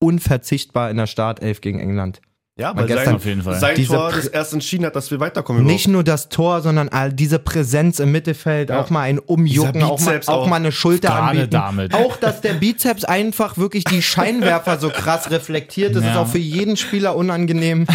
[0.00, 2.20] unverzichtbar in der Startelf gegen England.
[2.58, 3.54] Ja, Weil gestern sein, auf jeden Fall.
[3.60, 5.64] sein Diese Tor das erst entschieden hat, dass wir weiterkommen.
[5.64, 8.80] Nicht nur das Tor, sondern all diese Präsenz im Mittelfeld, Ja.
[8.80, 10.46] auch mal ein Umjucken, auch mal, auch auch.
[10.48, 11.50] mal eine Schulter anbieten.
[11.50, 11.94] damit.
[11.94, 16.22] Auch, dass der Bizeps einfach wirklich die Scheinwerfer so krass reflektiert, das ist Ja.
[16.22, 17.86] auch für jeden Spieler unangenehm.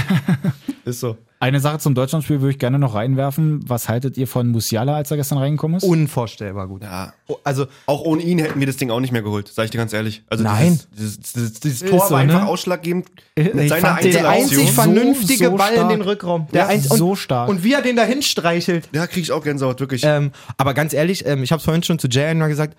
[0.86, 1.18] Ist so.
[1.44, 3.60] Eine Sache zum Deutschlandspiel würde ich gerne noch reinwerfen.
[3.68, 5.84] Was haltet ihr von Musiala, als er gestern reingekommen ist?
[5.84, 6.84] Unvorstellbar gut.
[6.84, 7.12] Ja.
[7.28, 9.72] Oh, Also, Auch ohne ihn hätten wir das Ding auch nicht mehr geholt, sag ich
[9.72, 10.24] dir ganz ehrlich.
[10.30, 10.80] Also Nein.
[10.98, 12.48] Dieses, dieses, dieses, Tor so, war einfach ne?
[12.48, 15.90] ausschlaggebend Ich mit seiner fand der einzig so- vernünftige so Ball in stark.
[15.90, 16.48] den Rückraum.
[16.54, 17.50] Der Ja, ein, so und, stark.
[17.50, 18.88] Und wie er den dahin streichelt.
[18.94, 20.04] Ja, krieg ich auch Gänsehaut, wirklich.
[20.06, 22.78] Ähm, aber ganz ehrlich, ähm, ich habe es vorhin schon zu Jay mal gesagt,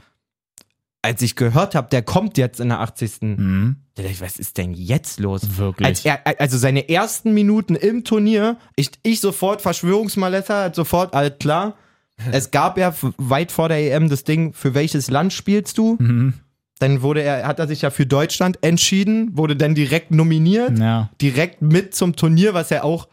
[1.05, 3.21] als ich gehört habe, der kommt jetzt in der 80.
[3.21, 3.77] Mhm.
[3.95, 5.59] Da dachte ich, was ist denn jetzt los?
[5.59, 5.87] Wirklich.
[5.87, 11.39] Als er, also seine ersten Minuten im Turnier, ich, ich sofort Verschwörungsmaletta, hat sofort, alles
[11.39, 11.75] klar.
[12.33, 15.97] Es gab ja weit vor der EM das Ding, für welches Land spielst du?
[15.99, 16.35] Mhm.
[16.79, 21.11] Dann wurde er, hat er sich ja für Deutschland entschieden, wurde dann direkt nominiert, Ja.
[21.21, 23.09] direkt mit zum Turnier, was er auch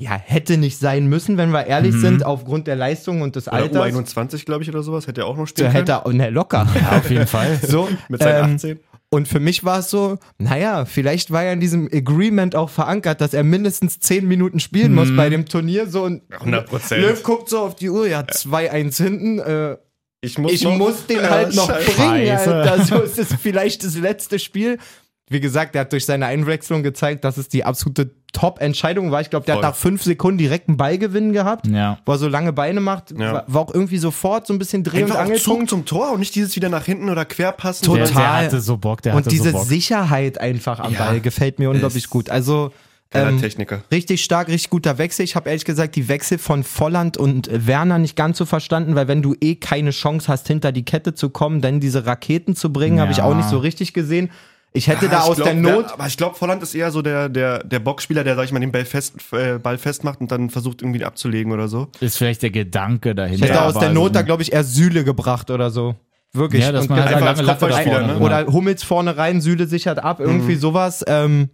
[0.00, 2.00] ja hätte nicht sein müssen, wenn wir ehrlich Mhm.
[2.00, 3.94] sind, aufgrund der Leistung und des oder Alters.
[3.94, 6.66] U21, glaube ich, oder sowas, hätte er auch noch spielen hätte er, ne, locker.
[6.80, 7.60] ja, auf jeden Fall.
[7.62, 8.80] So, Mit seinen ähm, 18.
[9.12, 13.20] Und für mich war es so, naja, vielleicht war ja in diesem Agreement auch verankert,
[13.20, 15.88] dass er mindestens 10 Minuten spielen muss bei dem Turnier.
[15.88, 16.96] So und 100%.
[16.96, 19.38] Löw guckt so auf die Uhr, ja, 2-1 hinten.
[19.40, 19.76] Äh,
[20.22, 21.90] Ich muss, ich noch- muss den halt noch scheiße.
[21.90, 22.30] bringen.
[22.36, 22.84] Alter.
[22.84, 24.78] So ist es vielleicht das letzte Spiel.
[25.32, 29.20] Wie gesagt, der hat durch seine Einwechslung gezeigt, dass es die absolute Top-Entscheidung war.
[29.20, 29.64] Ich glaube, der Voll.
[29.64, 31.66] hat nach fünf Sekunden direkt einen Ballgewinn gehabt.
[31.68, 31.98] Ja.
[32.04, 33.32] Wo er so lange Beine macht, Ja.
[33.32, 35.22] war, war auch irgendwie sofort so ein bisschen Dreh- und Einfach Zug
[35.54, 35.70] Angelpunkt.
[35.70, 37.86] zum Tor und nicht dieses wieder nach hinten oder querpassen.
[37.86, 38.04] Total.
[38.06, 39.66] Der, der hatte so Bock, der Und diese so Bock.
[39.66, 41.04] Sicherheit einfach am Ja.
[41.06, 42.28] Ball gefällt mir unglaublich Ist- gut.
[42.28, 42.72] Also
[43.12, 43.82] ähm, Techniker.
[43.92, 45.24] richtig stark, richtig guter Wechsel.
[45.24, 49.08] Ich habe ehrlich gesagt die Wechsel von Volland und Werner nicht ganz so verstanden, weil
[49.08, 52.72] wenn du eh keine Chance hast, hinter die Kette zu kommen, dann diese Raketen zu
[52.72, 53.24] bringen, habe ich Ja.
[53.24, 54.30] auch nicht so richtig gesehen.
[54.72, 55.84] Ich hätte Ah, da ich aus glaub, der Not.
[55.86, 58.52] Der, aber ich glaube, Volland ist eher so der, der, der Boxspieler, der, sag ich
[58.52, 61.88] mal, den Ball, fest, äh, Ball festmacht und dann versucht, irgendwie abzulegen oder so.
[62.00, 63.44] Ist vielleicht der Gedanke dahinter.
[63.44, 65.96] ich hätte aus der also- Not da, glaube ich, eher Sühle gebracht oder so.
[66.32, 66.62] Wirklich.
[66.62, 68.14] Ja, dass Und man halt einfach lange als Latte vorne ne?
[68.14, 68.20] hat.
[68.20, 71.04] Oder Hummels vorne rein, Süle sichert ab, irgendwie sowas.
[71.08, 71.50] Ähm,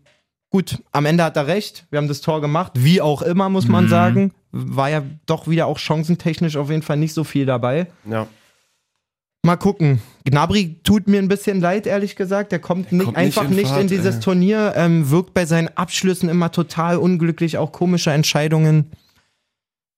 [0.51, 1.87] gut, am Ende hat er recht.
[1.89, 2.73] Wir haben das Tor gemacht.
[2.75, 4.33] Wie auch immer, muss man sagen.
[4.53, 7.87] War ja doch wieder auch chancentechnisch auf jeden Fall nicht so viel dabei.
[8.05, 8.27] Ja.
[9.47, 10.03] Mal gucken.
[10.25, 12.53] Gnabry tut mir ein bisschen leid, ehrlich gesagt.
[12.53, 14.21] Der kommt, nicht, kommt nicht einfach in nicht in, Fahrt, dieses ey.
[14.21, 14.73] Turnier.
[14.77, 17.57] Ähm, wirkt bei seinen Abschlüssen immer total unglücklich.
[17.57, 18.91] Auch komische Entscheidungen.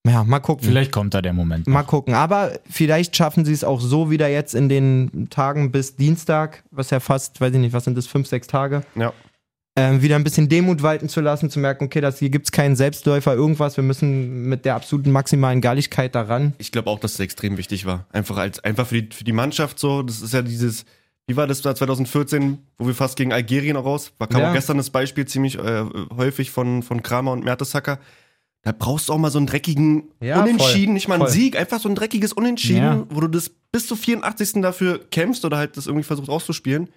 [0.06, 0.66] Ja, mal gucken.
[0.66, 1.66] Vielleicht kommt da der Moment.
[1.66, 2.14] Mal gucken.
[2.14, 6.90] Aber vielleicht schaffen sie es auch so wieder jetzt in den Tagen bis Dienstag, was
[6.90, 9.12] ja fast, weiß ich nicht, was sind das, fünf, sechs Tage, Ja.
[9.79, 12.53] Ähm, wieder ein bisschen Demut walten zu lassen, zu merken, okay, das, hier gibt es
[12.53, 16.53] keinen Selbstläufer, irgendwas, wir müssen mit der absoluten maximalen Galligkeit daran.
[16.59, 18.07] Ich glaube auch, dass es extrem wichtig war.
[18.12, 20.03] Einfach als einfach für die, für die Mannschaft so.
[20.03, 20.85] Das ist ja dieses,
[21.27, 24.12] wie war das da 2014, wo wir fast gegen Algerien auch raus?
[24.19, 24.51] War kam Ja.
[24.51, 25.85] auch gestern das Beispiel ziemlich äh,
[26.17, 27.99] häufig von, von Kramer und Mertesacker.
[28.62, 31.31] Da brauchst du auch mal so einen dreckigen Ja, Unentschieden, voll, nicht mal einen voll.
[31.31, 33.07] Sieg, einfach so ein dreckiges Unentschieden, Ja.
[33.11, 34.61] wo du das bis zur 84.
[34.62, 36.88] dafür kämpfst oder halt das irgendwie versucht auszuspielen.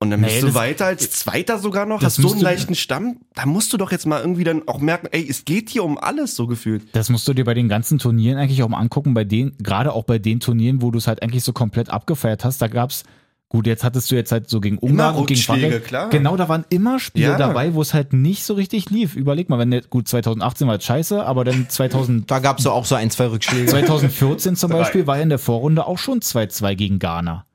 [0.00, 3.16] Und dann Nee, bist du weiter als Zweiter sogar noch, hast so einen leichten Stamm.
[3.34, 5.98] Da musst du doch jetzt mal irgendwie dann auch merken, ey, es geht hier um
[5.98, 6.84] alles so gefühlt.
[6.92, 9.92] Das musst du dir bei den ganzen Turnieren eigentlich auch mal angucken, bei den, gerade
[9.92, 13.02] auch bei den Turnieren, wo du es halt eigentlich so komplett abgefeiert hast, da gab's,
[13.48, 15.82] gut, jetzt hattest du jetzt halt so gegen Ungarn und gegen Frankreich.
[15.82, 16.10] klar.
[16.10, 17.36] Genau, da waren immer Spiele Ja.
[17.38, 19.16] dabei, wo es halt nicht so richtig lief.
[19.16, 22.64] Überleg mal, wenn der, gut, 2018 war jetzt scheiße, aber dann 2000, Da gab es
[22.64, 23.66] so auch so ein, zwei Rückschläge.
[23.70, 27.46] 2014 zum Beispiel war ja in der Vorrunde auch schon 2-2 gegen Ghana.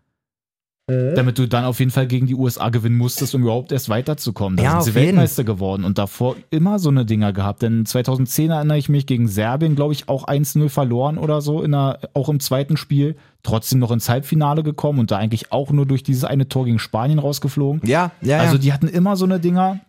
[0.87, 4.57] Damit du dann auf jeden Fall gegen die USA gewinnen musstest, um überhaupt erst weiterzukommen.
[4.57, 5.15] Da Ja, sind sie jeden.
[5.15, 7.61] Weltmeister geworden und davor immer so eine Dinger gehabt.
[7.61, 11.71] Denn 2010 erinnere ich mich gegen Serbien, glaube ich, auch 1-0 verloren oder so, in
[11.71, 13.15] der, auch im zweiten Spiel.
[13.43, 16.79] Trotzdem noch ins Halbfinale gekommen und da eigentlich auch nur durch dieses eine Tor gegen
[16.79, 17.81] Spanien rausgeflogen.
[17.87, 19.79] Ja, ja, Also die hatten immer so eine Dinger,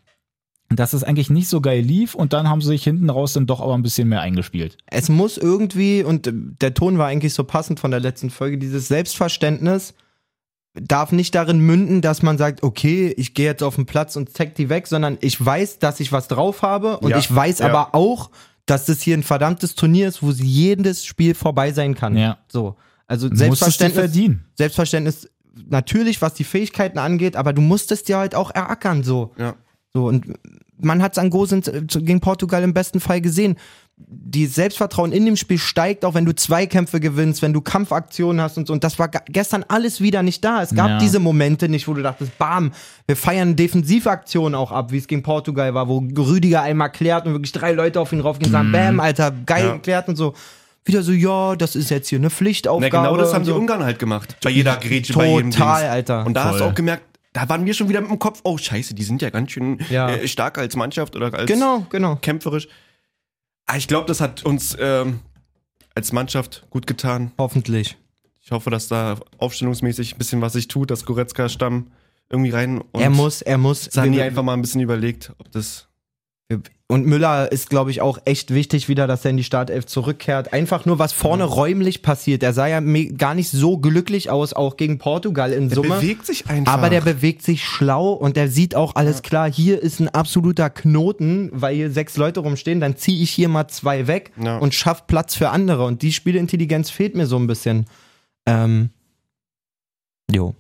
[0.70, 3.46] dass es eigentlich nicht so geil lief und dann haben sie sich hinten raus dann
[3.46, 4.78] doch aber ein bisschen mehr eingespielt.
[4.86, 8.86] Es muss irgendwie, und der Ton war eigentlich so passend von der letzten Folge, dieses
[8.88, 9.94] Selbstverständnis
[10.74, 14.30] darf nicht darin münden, dass man sagt, okay, ich gehe jetzt auf den Platz und
[14.36, 17.60] zeig die weg, sondern ich weiß, dass ich was drauf habe und Ja, ich weiß
[17.60, 17.66] ja.
[17.66, 18.30] aber auch,
[18.66, 22.16] dass das hier ein verdammtes Turnier ist, wo jedes Spiel vorbei sein kann.
[22.16, 22.38] Ja.
[22.48, 22.76] So.
[23.06, 24.44] Also du Selbstverständnis, verdienen.
[24.54, 25.28] Selbstverständnis
[25.68, 29.32] natürlich, was die Fähigkeiten angeht, aber du musst es dir halt auch erackern, so.
[29.38, 29.54] Ja.
[29.92, 30.26] So, und
[30.78, 33.56] man hat es an Gosens äh, gegen Portugal im besten Fall gesehen.
[33.96, 38.58] Die Selbstvertrauen in dem Spiel steigt, auch wenn du Zweikämpfe gewinnst, wenn du Kampfaktionen hast
[38.58, 38.72] und so.
[38.72, 40.62] Und das war ge- gestern alles wieder nicht da.
[40.62, 40.98] Es gab Ja.
[40.98, 42.72] diese Momente nicht, wo du dachtest, bam,
[43.06, 47.34] wir feiern Defensivaktionen auch ab, wie es gegen Portugal war, wo Rüdiger einmal klärt und
[47.34, 49.72] wirklich drei Leute auf ihn raufgehen und sagen, bam, Alter, geil Ja.
[49.74, 50.34] geklärt und so.
[50.84, 52.90] Wieder so, ja, das ist jetzt hier eine Na, Pflichtaufgabe.
[52.90, 53.56] genau das haben die so.
[53.56, 54.36] Ungarn halt gemacht.
[54.42, 55.88] Bei jeder Grätsche, bei jedem Total.
[55.88, 56.26] Alter.
[56.26, 56.68] Und da hast du Voll.
[56.70, 59.30] auch gemerkt, da waren wir schon wieder mit dem Kopf, oh scheiße, die sind ja
[59.30, 60.10] ganz schön Ja.
[60.10, 62.16] äh, stark als Mannschaft oder als Genau, genau.
[62.16, 62.68] kämpferisch.
[63.66, 65.20] Ah, Ich glaube, das hat uns ähm,
[65.94, 67.32] als Mannschaft gut getan.
[67.38, 67.96] Hoffentlich.
[68.40, 71.86] Ich hoffe, dass da aufstellungsmäßig ein bisschen was sich tut, dass Goretzka-Stamm
[72.28, 73.84] irgendwie rein und er muss, er muss.
[73.84, 75.88] Sani einfach mal ein bisschen überlegt, ob das
[76.86, 80.52] Und Müller ist, glaube ich, auch echt wichtig wieder, dass er in die Startelf zurückkehrt.
[80.52, 82.42] Einfach nur, was vorne räumlich passiert.
[82.42, 82.80] Er sah ja
[83.16, 85.96] gar nicht so glücklich aus, auch gegen Portugal in Der Summe.
[85.96, 86.74] bewegt sich einfach.
[86.74, 90.68] Aber der bewegt sich schlau und der sieht auch alles klar, hier ist ein absoluter
[90.68, 94.58] Knoten, weil hier sechs Leute rumstehen, dann ziehe ich hier mal zwei weg Ja.
[94.58, 95.86] und schaff Platz für andere.
[95.86, 97.86] Und die Spielintelligenz fehlt mir so ein bisschen.
[98.44, 98.90] Ähm,
[100.30, 100.54] jo.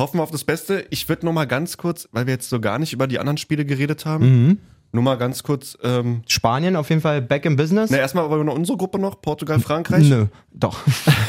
[0.00, 0.86] Hoffen wir auf das Beste.
[0.88, 3.36] Ich würde noch mal ganz kurz, weil wir jetzt so gar nicht über die anderen
[3.36, 4.58] Spiele geredet haben, Mhm.
[4.94, 5.76] Nur mal ganz kurz.
[5.82, 7.90] Ähm, Spanien auf jeden Fall back in business.
[7.90, 10.08] na, erstmal aber noch unsere Gruppe noch, Portugal, Frankreich.
[10.08, 10.78] Nö, doch.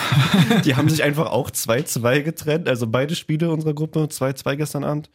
[0.65, 2.69] Die haben sich einfach auch 2-2 getrennt.
[2.69, 5.09] Also beide Spiele unserer Gruppe, 2-2 gestern Abend.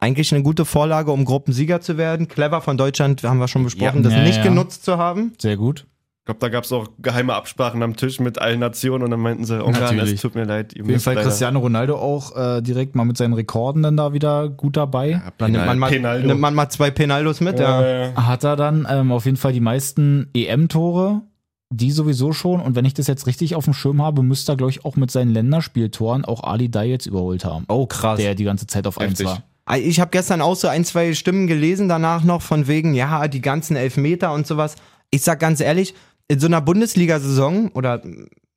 [0.00, 2.28] Eigentlich eine gute Vorlage, um Gruppensieger zu werden.
[2.28, 4.02] Clever von Deutschland, haben wir schon besprochen, Ja.
[4.02, 4.42] das Ja, nicht ja.
[4.44, 5.32] genutzt zu haben.
[5.40, 5.86] Sehr gut.
[6.28, 9.20] Ich glaube, da gab es auch geheime Absprachen am Tisch mit allen Nationen und dann
[9.20, 10.16] meinten sie, Ungarn, Natürlich.
[10.16, 10.74] es tut mir leid.
[10.74, 13.96] Ihr Auf jeden Fall leider- Cristiano Ronaldo auch äh, direkt mal mit seinen Rekorden dann
[13.96, 15.08] da wieder gut dabei.
[15.12, 17.82] Ja, Dann nimmt man, mal, nimmt man mal zwei Penaldos mit, ja.
[17.82, 21.22] Äh, Hat er dann ähm, auf jeden Fall die meisten EM-Tore,
[21.70, 22.60] die sowieso schon.
[22.60, 24.96] Und wenn ich das jetzt richtig auf dem Schirm habe, müsste er, glaube ich, auch
[24.96, 27.64] mit seinen Länderspieltoren auch Ali Dai jetzt überholt haben.
[27.68, 28.18] Oh, krass.
[28.18, 29.26] Der die ganze Zeit auf 1 Heftig.
[29.66, 29.78] war.
[29.78, 33.40] Ich habe gestern auch so ein, zwei Stimmen gelesen danach noch von wegen, ja, die
[33.40, 34.76] ganzen Elfmeter und sowas.
[35.10, 35.94] Ich sag ganz ehrlich,
[36.28, 38.02] in so einer Bundesliga-Saison oder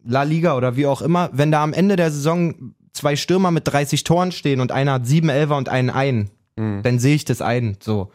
[0.04, 3.68] La Liga oder wie auch immer, wenn da am Ende der Saison zwei Stürmer mit
[3.68, 6.82] 30 Toren stehen und einer hat sieben Elfer und einen ein, Mhm.
[6.84, 7.78] dann sehe ich das ein.
[7.82, 8.12] So.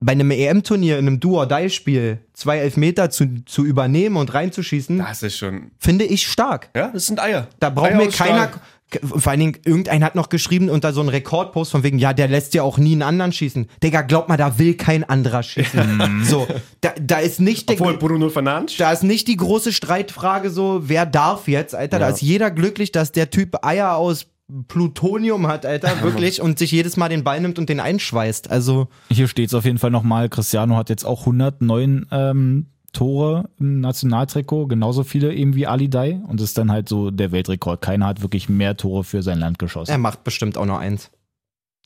[0.00, 5.38] Bei einem EM-Turnier, in einem Do-or-Die-Spiel, zwei Elfmeter zu, zu übernehmen und reinzuschießen, Das ist
[5.38, 5.70] schon.
[5.78, 6.68] finde ich stark.
[6.76, 7.48] Ja, das sind Eier.
[7.58, 8.48] Da braucht Eier mir keiner.
[8.48, 8.60] Stahl.
[9.02, 12.26] Vor allen Dingen, irgendein hat noch geschrieben unter so einem Rekordpost von wegen, ja, der
[12.28, 13.66] lässt ja auch nie einen anderen schießen.
[13.82, 16.22] Digga, glaub mal, da will kein anderer schießen.
[16.24, 16.46] so,
[16.80, 18.76] da, da ist nicht der, Obwohl Bruno Fernandes.
[18.78, 21.98] da ist nicht die große Streitfrage so, wer darf jetzt, Alter.
[21.98, 22.14] Da Ja.
[22.14, 24.26] ist jeder glücklich, dass der Typ Eier aus
[24.68, 28.50] Plutonium hat, Alter, wirklich, und sich jedes Mal den Ball nimmt und den einschweißt.
[28.50, 33.50] Also, Hier steht es auf jeden Fall nochmal, Cristiano hat jetzt auch 109 ähm, Tore
[33.58, 36.20] im Nationaltrikot, genauso viele eben wie Ali Dai.
[36.26, 37.82] Und das ist dann halt so der Weltrekord.
[37.82, 39.90] Keiner hat wirklich mehr Tore für sein Land geschossen.
[39.90, 41.10] er macht bestimmt auch noch eins.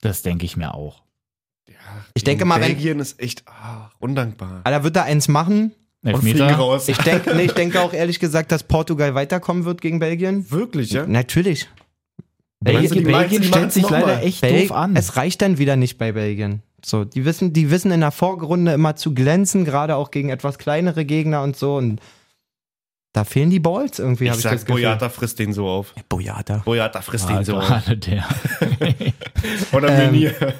[0.00, 1.02] Das denke ich mir auch.
[2.14, 4.60] Ich denke mal, wenn, Belgien ist echt ah, undankbar.
[4.64, 5.72] Alter, wird er eins machen?
[6.04, 6.52] Elfmeter.
[6.54, 6.88] raus.
[6.88, 10.50] Ich denke, nee, ich denke auch ehrlich gesagt, dass Portugal weiterkommen wird gegen Belgien.
[10.50, 11.06] Wirklich, ja?
[11.06, 11.68] Natürlich.
[12.60, 14.22] Belgien, Belgien stellt sich leider mal?
[14.22, 14.96] echt Bel doof an.
[14.96, 16.62] Es reicht dann wieder nicht bei Belgien.
[16.84, 20.58] So, die wissen, die wissen in der Vorrunde immer zu glänzen, gerade auch gegen etwas
[20.58, 21.76] kleinere Gegner und so.
[21.76, 22.00] Und
[23.14, 24.82] da fehlen die Balls irgendwie, Ich habe ich sag, das Gefühl.
[24.82, 25.94] Boyata frisst den so auf.
[26.08, 26.62] Boyata.
[26.64, 27.68] Boyata frisst Ah, den so auf.
[27.86, 28.24] der.
[29.72, 30.14] Oder Ähm.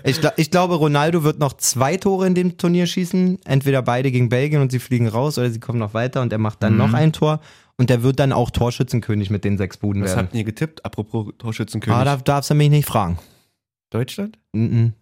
[0.04, 3.38] Ich, ich glaube, Ronaldo wird noch zwei Tore in dem Turnier schießen.
[3.44, 6.38] Entweder beide gegen Belgien und sie fliegen raus oder sie kommen noch weiter und er
[6.38, 6.78] macht dann Mhm.
[6.78, 7.40] noch ein Tor.
[7.78, 10.26] Und der wird dann auch Torschützenkönig mit den sechs Buden Was werden.
[10.26, 10.84] habt ihr getippt?
[10.84, 11.98] Apropos Torschützenkönig.
[11.98, 13.18] Ah, da darfst du mich nicht fragen.
[13.90, 14.38] Deutschland?
[14.52, 14.92] Mhm.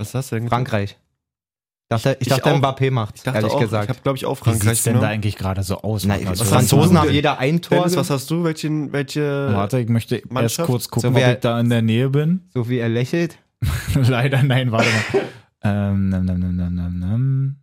[0.00, 0.48] Was hast du denn?
[0.48, 0.92] Frankreich.
[0.92, 2.56] Ich dachte, ich Ich dachte auch.
[2.58, 3.84] Mbappé macht, Ich dachte ehrlich auch, gesagt.
[3.84, 5.12] ich habe glaube ich auch Wie Frankreich sieht's denn da genommen.
[5.14, 6.04] eigentlich gerade so aus?
[6.04, 8.44] Na, so- Franzosen haben jeder ein Tor, Dennis, was hast du?
[8.44, 10.66] Welche, welche Warte, ich möchte erst Mannschaft?
[10.68, 12.42] kurz gucken, So ob ich da in der Nähe bin.
[12.54, 13.38] so wie er lächelt.
[13.94, 15.22] Leider nein, warte mal.
[15.64, 17.56] ähm, nam, nam, nam, nam, nam, nam.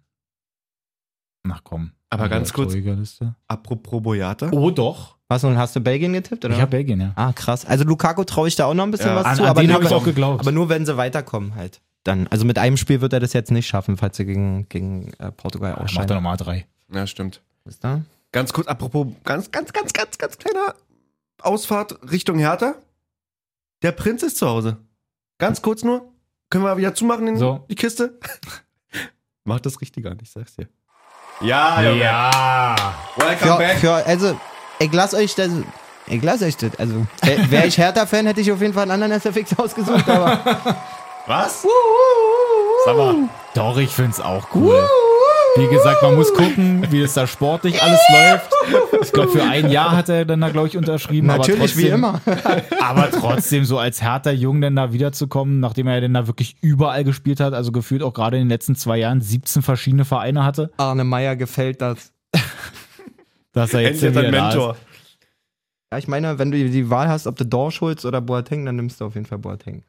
[1.50, 1.92] Ach komm.
[2.10, 2.76] Aber ganz kurz-
[3.48, 4.50] apropos Boyata?
[4.52, 5.16] Oh doch.
[5.30, 6.54] Was, und hast du Belgien getippt, oder?
[6.56, 7.12] Ich habe Belgien, ja.
[7.16, 7.66] ah, krass.
[7.66, 9.16] Also Lukaku traue ich da auch noch ein bisschen Ja.
[9.16, 10.40] was An, zu, an aber, den habe ich auch geglaubt.
[10.42, 11.82] aber nur wenn sie weiterkommen halt.
[12.08, 15.12] Dann, also mit einem Spiel wird er das jetzt nicht schaffen, falls sie gegen, gegen
[15.20, 16.66] äh, Portugal Macht er nochmal drei.
[16.90, 17.42] Ja, stimmt.
[17.66, 18.02] Ist da?
[18.32, 20.74] Ganz kurz, apropos, ganz, ganz, ganz, ganz, ganz kleiner
[21.42, 22.76] Ausfahrt Richtung Hertha.
[23.82, 24.78] Der Prinz ist zu Hause.
[25.38, 26.14] Ganz kurz nur.
[26.50, 27.66] Können wir wieder zumachen den, So.
[27.70, 28.18] die Kiste?
[29.44, 30.70] Macht das richtig an, ich sag's dir.
[31.42, 32.96] Ja, Ja.
[33.18, 34.40] Welcome Für, für, also,
[34.80, 35.52] ich lass euch das.
[36.06, 36.74] Ich lass euch das.
[36.80, 37.06] Also,
[37.50, 40.78] wäre ich Hertha-Fan, hätte ich auf jeden Fall einen anderen SFX ausgesucht, aber.
[41.28, 41.66] Was?
[42.86, 43.16] Sag mal.
[43.54, 44.82] Doch, ich find's auch cool.
[45.58, 48.52] Wie gesagt, man muss gucken, wie es da sportlich alles läuft.
[49.02, 51.30] Ich glaube, für ein Jahr hat er dann da, glaube ich, unterschrieben.
[51.30, 52.22] aber Natürlich, wie trotzdem- immer.
[52.82, 56.56] Aber trotzdem, so als härter Jung denn da wiederzukommen, nachdem er ja denn da wirklich
[56.62, 60.44] überall gespielt hat, also gefühlt auch gerade in den letzten zwei Jahren 17 verschiedene Vereine
[60.46, 62.14] hatte, Arne Meyer gefällt das.
[63.54, 64.56] dass er jetzt Endlich hat ein da ist.
[64.56, 64.78] Mentor.
[65.92, 68.76] Ja, ich meine, wenn du die Wahl hast, ob du Dorsch holst oder Boateng, dann
[68.76, 69.84] nimmst du auf jeden Fall Boateng.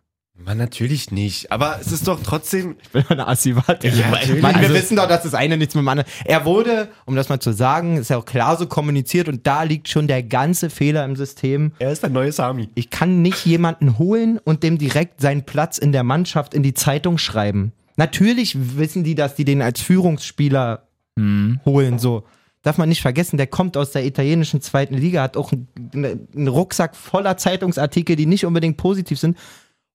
[0.45, 1.51] Man, natürlich nicht.
[1.51, 2.77] Aber es ist doch trotzdem.
[2.93, 3.65] Wenn man eine Assi war.
[3.85, 4.41] Ja, natürlich.
[4.43, 6.09] Mann, wir Also- wissen doch, dass das eine nichts mit dem anderen.
[6.25, 9.65] Er wurde, um das mal zu sagen, ist ja auch klar so kommuniziert und da
[9.65, 11.73] liegt schon der ganze Fehler im System.
[11.81, 12.69] Er ist ein neues Sami.
[12.77, 16.75] Ich kann nicht jemanden holen und dem direkt seinen Platz in der Mannschaft in die
[16.75, 17.73] Zeitung schreiben.
[17.97, 20.85] Natürlich wissen die, dass die den als Führungsspieler
[21.19, 21.59] Hm.
[21.65, 22.23] holen, so.
[22.63, 26.49] Darf man nicht vergessen, der kommt aus der italienischen zweiten Liga, hat auch einen, einen
[26.49, 29.37] Rucksack voller Zeitungsartikel, die nicht unbedingt positiv sind.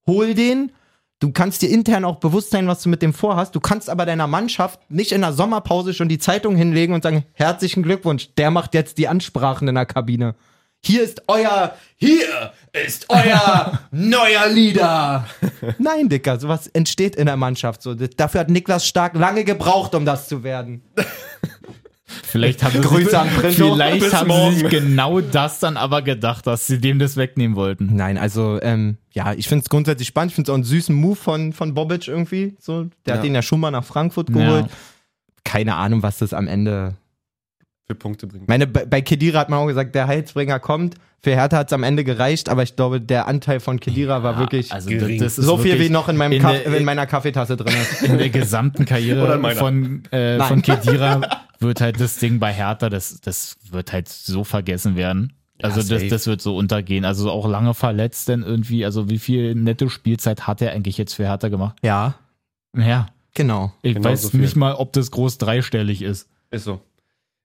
[0.07, 0.71] Hol den,
[1.23, 3.55] Du kannst dir intern auch bewusst sein, was du mit dem vorhast.
[3.55, 7.23] Du kannst aber deiner Mannschaft nicht in der Sommerpause schon die Zeitung hinlegen und sagen,
[7.31, 10.35] herzlichen Glückwunsch, der macht jetzt die Ansprachen in der Kabine.
[10.83, 15.25] Hier ist euer, hier ist euer neuer Leader.
[15.77, 17.83] Nein, Dicker, sowas entsteht in der Mannschaft.
[17.83, 20.83] So, dafür hat Niklas Stark lange gebraucht, um das zu werden.
[22.23, 23.73] Vielleicht haben, Grüße sie, an Printo.
[23.73, 24.53] vielleicht haben morgen.
[24.55, 27.89] sie sich genau das dann aber gedacht, dass sie dem das wegnehmen wollten.
[27.95, 30.31] Nein, also ähm, ja, ich finde es grundsätzlich spannend.
[30.31, 32.55] Ich finde es auch einen süßen Move von, von Bobic irgendwie.
[32.59, 33.27] So, der hat Ja.
[33.27, 34.67] ihn ja schon mal nach Frankfurt geholt.
[35.43, 36.95] Keine Ahnung, was das am Ende.
[37.93, 38.45] Für Punkte bringen.
[38.47, 40.95] Meine, bei, bei Kedira hat man auch gesagt, der Heilsbringer kommt.
[41.21, 44.39] Für Hertha hat es am Ende gereicht, aber ich glaube, der Anteil von Kedira war
[44.39, 45.19] wirklich also gering.
[45.21, 47.73] das ist so viel wie noch in, meinem in Kaff- der- in meiner Kaffeetasse drin
[47.81, 48.01] ist.
[48.03, 51.21] in der gesamten Karriere von, äh, von Kedira
[51.59, 55.31] wird halt das Ding bei Hertha, das, das wird halt so vergessen werden.
[55.61, 56.07] Also das, safe.
[56.09, 57.05] das wird so untergehen.
[57.05, 58.83] Also auch lange verletzt denn irgendwie.
[58.83, 61.77] Also wie viel nette Spielzeit hat er eigentlich jetzt für Hertha gemacht?
[61.85, 62.15] Ja,
[62.75, 63.71] Ja, genau.
[63.81, 66.27] ich Genau weiß so nicht mal, ob das groß dreistellig ist.
[66.51, 66.81] Ist so.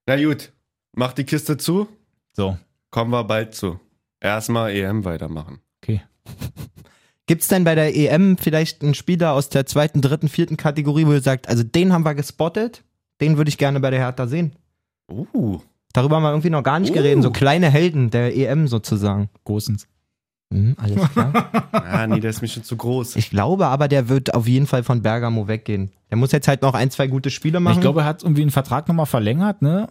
[0.09, 0.53] Na gut,
[0.97, 1.87] mach die Kiste zu,
[2.33, 2.57] So,
[2.91, 3.79] kommen wir bald zu.
[4.21, 5.61] Erstmal EM weitermachen.
[5.83, 6.01] okay.
[7.27, 11.05] Gibt es denn bei der EM vielleicht einen Spieler aus der zweiten, dritten, vierten Kategorie,
[11.05, 12.85] wo ihr sagt, also den haben wir gespottet,
[13.21, 14.57] den würde ich gerne bei der Hertha sehen?
[15.11, 15.61] Uh,
[15.93, 17.23] Darüber haben wir irgendwie noch gar nicht geredet.
[17.23, 19.29] So kleine Helden der EM sozusagen.
[19.45, 19.89] Großens.
[20.49, 21.51] Mhm, alles klar.
[21.73, 23.17] ah, nee, der ist mir schon zu groß.
[23.17, 25.91] Ich glaube aber, der wird auf jeden Fall von Bergamo weggehen.
[26.09, 27.75] Der muss jetzt halt noch ein, zwei gute Spiele machen.
[27.75, 29.89] Ich glaube, er hat irgendwie einen Vertrag nochmal verlängert, ne?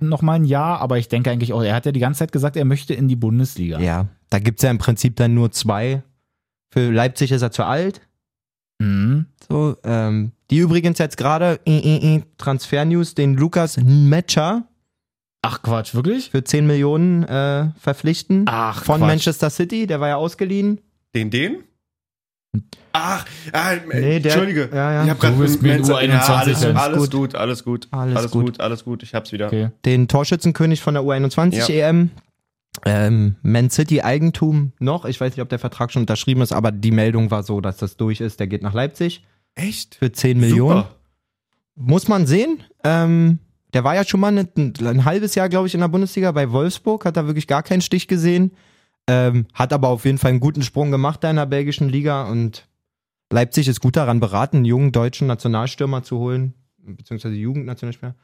[0.00, 2.56] Nochmal ein Jahr, aber ich denke eigentlich auch, er hat ja die ganze Zeit gesagt,
[2.56, 3.78] er möchte in die Bundesliga.
[3.80, 6.02] ja, da gibt es ja im Prinzip dann nur zwei.
[6.70, 8.02] Für Leipzig ist er zu alt.
[8.78, 9.26] Mhm.
[9.48, 14.64] So, ähm, die übrigens jetzt gerade äh, äh, äh, Transfer-News, den Lukas Metscher
[15.42, 16.30] Ach Quatsch, wirklich?
[16.30, 18.44] für 10 Millionen äh, verpflichten.
[18.46, 19.08] Ach, von Quatsch.
[19.08, 20.80] Manchester City, der war ja ausgeliehen.
[21.14, 21.64] Den, den?
[22.92, 24.68] Ach, ah, äh, Nee, der- Entschuldige.
[24.72, 25.04] ja, ja.
[25.04, 27.10] Ich hab grad Du bist mit mit Mensa- U21 Ja, alles, alles Gut.
[27.12, 27.88] gut, alles gut.
[27.90, 28.44] Alles Alles gut.
[28.46, 29.02] gut, alles gut.
[29.02, 29.46] Ich hab's wieder.
[29.46, 29.70] Okay.
[29.84, 31.88] Den Torschützenkönig von der U21 Ja.
[31.88, 32.10] EM.
[32.84, 35.04] Ähm, Man City Eigentum noch.
[35.04, 37.76] Ich weiß nicht, ob der Vertrag schon unterschrieben ist, aber die Meldung war so, dass
[37.78, 38.38] das durch ist.
[38.40, 39.96] Der geht nach Leipzig Echt?
[39.96, 40.78] für 10 Millionen.
[40.78, 40.94] Super.
[41.74, 42.62] Muss man sehen.
[42.84, 43.38] Ähm,
[43.74, 44.48] der war ja schon mal ein,
[44.80, 47.80] ein halbes Jahr, glaube ich, in der Bundesliga bei Wolfsburg, hat da wirklich gar keinen
[47.82, 48.52] Stich gesehen.
[49.08, 52.28] Ähm, hat aber auf jeden Fall einen guten Sprung gemacht da in der belgischen Liga
[52.30, 52.68] und
[53.30, 58.14] Leipzig ist gut daran beraten, einen jungen deutschen Nationalstürmer zu holen, beziehungsweise Jugendnationalspieler.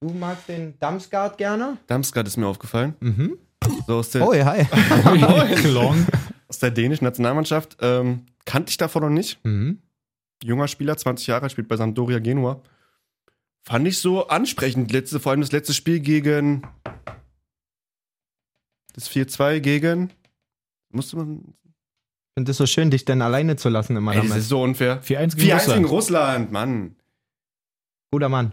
[0.00, 1.76] Du magst den Damsgaard gerne?
[1.86, 2.94] Damsgaard ist mir aufgefallen.
[3.00, 3.38] Mhm.
[3.86, 4.64] So aus der, Oh, ja, hi.
[6.48, 7.76] Aus der dänischen Nationalmannschaft.
[7.82, 9.44] Ähm, kannte ich davon noch nicht.
[9.44, 9.82] Mhm.
[10.42, 12.62] Junger Spieler, 20 Jahre, spielt bei Sampdoria Genua.
[13.64, 14.90] Fand ich so ansprechend.
[14.92, 16.62] Letzte, vor allem das letzte Spiel gegen.
[18.94, 20.10] Das 4-2 gegen.
[20.90, 21.42] Musste man.
[21.64, 24.42] Ich finde es so schön, dich denn alleine zu lassen immer Ey, das damit.
[24.42, 25.02] ist so unfair.
[25.02, 25.90] 4-1 gegen 4-1 gegen Russland.
[25.90, 26.96] Russland, Mann.
[28.12, 28.52] Guter Mann.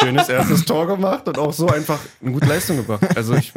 [0.00, 3.16] Schönes erstes Tor gemacht und auch so einfach eine gute Leistung gebracht.
[3.16, 3.52] Also ich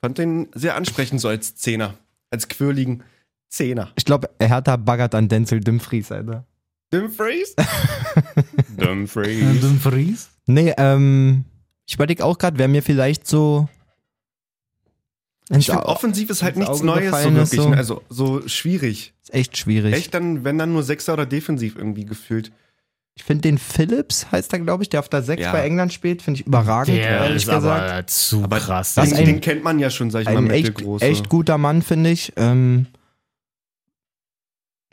[0.00, 1.94] fand den sehr ansprechend so als Zehner.
[2.30, 3.02] Als quirligen
[3.48, 3.90] Zehner.
[3.96, 6.44] Ich glaube, Hertha baggert an Denzel Dumfries, Alter.
[6.90, 7.54] Dumfries?
[8.76, 9.60] Dumfries.
[9.60, 10.30] Den Fries?
[10.46, 11.44] Nee, ähm,
[11.86, 13.68] ich überlege auch gerade, wer mir vielleicht so.
[15.50, 17.60] Ich finde, offensiv ist halt nichts Auge Neues so wirklich.
[17.60, 17.68] so.
[17.70, 17.76] ne?
[17.76, 19.14] Also so schwierig.
[19.22, 19.94] Ist echt schwierig.
[19.94, 22.52] Echt dann, wenn dann nur Sechser oder defensiv irgendwie gefühlt.
[23.14, 25.50] Ich finde den Phillips, heißt er, glaube ich, der auf der 6 Ja.
[25.52, 27.90] bei England spielt, finde ich überragend, Der ehrlich ist gesagt.
[27.90, 28.94] aber zu Aber krass.
[28.94, 31.58] Das den, ist ein- den kennt man ja schon, sag ich mal, echt, echt guter
[31.58, 32.32] Mann, finde ich.
[32.36, 32.86] Ähm,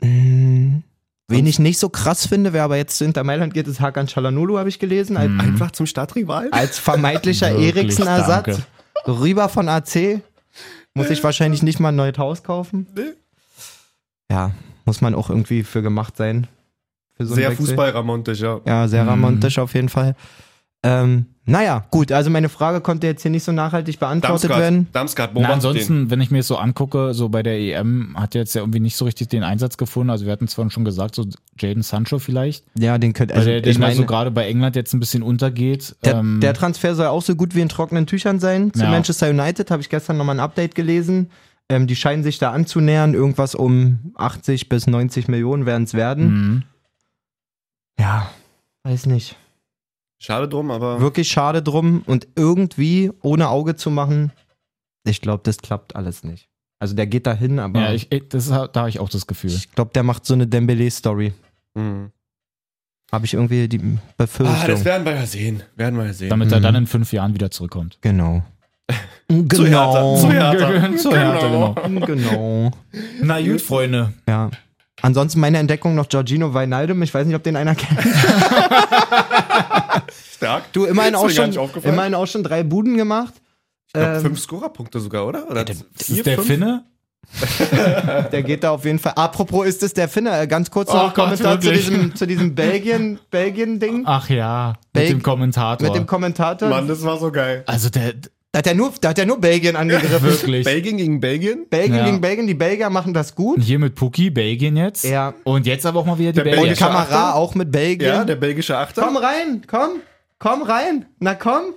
[0.02, 0.82] mh,
[1.28, 4.06] wen ich nicht so krass finde, wer aber jetzt zu Inter Mailand geht, ist Hakan
[4.08, 5.16] Çalhanoğlu, habe ich gelesen.
[5.16, 5.40] Als, Mhm.
[5.40, 6.48] Einfach zum Stadtrival.
[6.50, 8.60] als vermeintlicher Eriksen-Ersatz.
[9.06, 10.20] Rüber von AC.
[10.96, 12.86] Muss ich wahrscheinlich nicht mal ein neues Haus kaufen.
[12.96, 13.12] Nee.
[14.30, 14.52] Ja,
[14.84, 16.46] muss man auch irgendwie für gemacht sein.
[17.16, 18.60] Für so Sehr fußballramontisch, ja.
[18.66, 19.08] Ja, sehr Mhm.
[19.10, 20.14] ramontisch auf jeden Fall.
[20.86, 24.88] Ähm, naja, gut, also meine Frage konnte jetzt hier nicht so nachhaltig beantwortet werden.
[24.92, 25.68] Damsgaard, Damsgaard Na, beobachtet den.
[25.70, 28.62] ansonsten, wenn ich mir das so angucke, so bei der EM hat er jetzt ja
[28.62, 30.10] irgendwie nicht so richtig den Einsatz gefunden.
[30.10, 31.24] Also wir hatten zwar schon gesagt, so
[31.58, 34.46] Jaden Sancho vielleicht, Ja, den könnte also der, der ich mal so meine, gerade bei
[34.48, 35.94] England jetzt ein bisschen untergeht.
[36.04, 38.72] der, Ähm, der Transfer soll auch so gut wie in trockenen Tüchern sein.
[38.72, 38.90] Zu Ja.
[38.90, 41.30] Manchester United habe ich gestern nochmal ein Update gelesen.
[41.68, 43.14] Ähm, die scheinen sich da anzunähern.
[43.14, 46.24] Irgendwas um 80 bis 90 Millionen werden es werden.
[46.26, 46.62] mhm.
[47.98, 48.30] Ja,
[48.82, 49.36] weiß nicht.
[50.18, 52.02] Schade drum, aber Wirklich schade drum.
[52.06, 54.32] Und irgendwie ohne Auge zu machen,
[55.04, 56.48] ich glaube, das klappt alles nicht.
[56.78, 59.50] Also der geht dahin, aber ja, ich, ich- das, da habe ich auch das Gefühl.
[59.50, 61.32] ich glaube, der macht so eine Dembele-Story.
[61.74, 62.10] Mhm.
[63.12, 63.78] Habe ich irgendwie die
[64.16, 64.56] Befürchtung.
[64.62, 65.62] Ah, das werden wir ja sehen.
[65.76, 66.28] Werden wir ja sehen.
[66.30, 66.62] Damit er Mhm.
[66.64, 67.98] dann in fünf Jahren wieder zurückkommt.
[68.00, 68.42] genau.
[69.28, 70.14] Genau.
[70.14, 70.16] Hertha.
[70.20, 70.96] Zu Hertha.
[70.96, 72.06] Zu Hertha, genau.
[72.06, 72.70] Genau.
[73.22, 74.12] Na gut, Freunde.
[74.28, 74.50] Ja.
[75.02, 77.02] Ansonsten meine Entdeckung noch Giorgino Weinaldum.
[77.02, 78.00] Ich weiß nicht, ob den einer kennt.
[80.34, 80.72] Stark.
[80.72, 83.34] Du, immerhin auch, schon, immerhin auch schon drei Buden gemacht.
[83.86, 85.50] Ich glaub, Ähm, fünf Scorerpunkte sogar, oder?
[85.50, 86.84] oder Das ist der Finne?
[88.30, 89.14] Der geht da auf jeden Fall.
[89.16, 90.40] Apropos ist es der Finner.
[90.42, 94.74] Äh, Ganz kurz Oh noch Gott, Kommentar zu diesem, zu diesem Belgien, Belgien-Ding Ach ja,
[94.94, 95.84] Belg- mit dem Kommentator.
[95.88, 96.68] mit dem Kommentator.
[96.68, 97.64] Mann, das war so geil.
[97.66, 98.14] also der,
[98.56, 100.22] Da hat er nur, da hat er nur Belgien angegriffen.
[100.22, 100.64] wirklich.
[100.64, 101.66] Belgien gegen Belgien?
[101.68, 102.04] Belgien Ja.
[102.06, 102.46] gegen Belgien.
[102.46, 103.56] Die Belgier machen das gut.
[103.58, 105.04] Und hier mit Puki, Belgien jetzt.
[105.04, 105.34] Ja.
[105.44, 106.60] Und jetzt aber auch mal wieder die Der Belgier.
[106.62, 107.34] Und belgische Kamera Achter?
[107.34, 108.08] auch mit Belgien.
[108.08, 109.02] Ja, der belgische Achter.
[109.02, 109.90] komm rein, komm,
[110.38, 111.04] komm rein.
[111.18, 111.74] Na komm.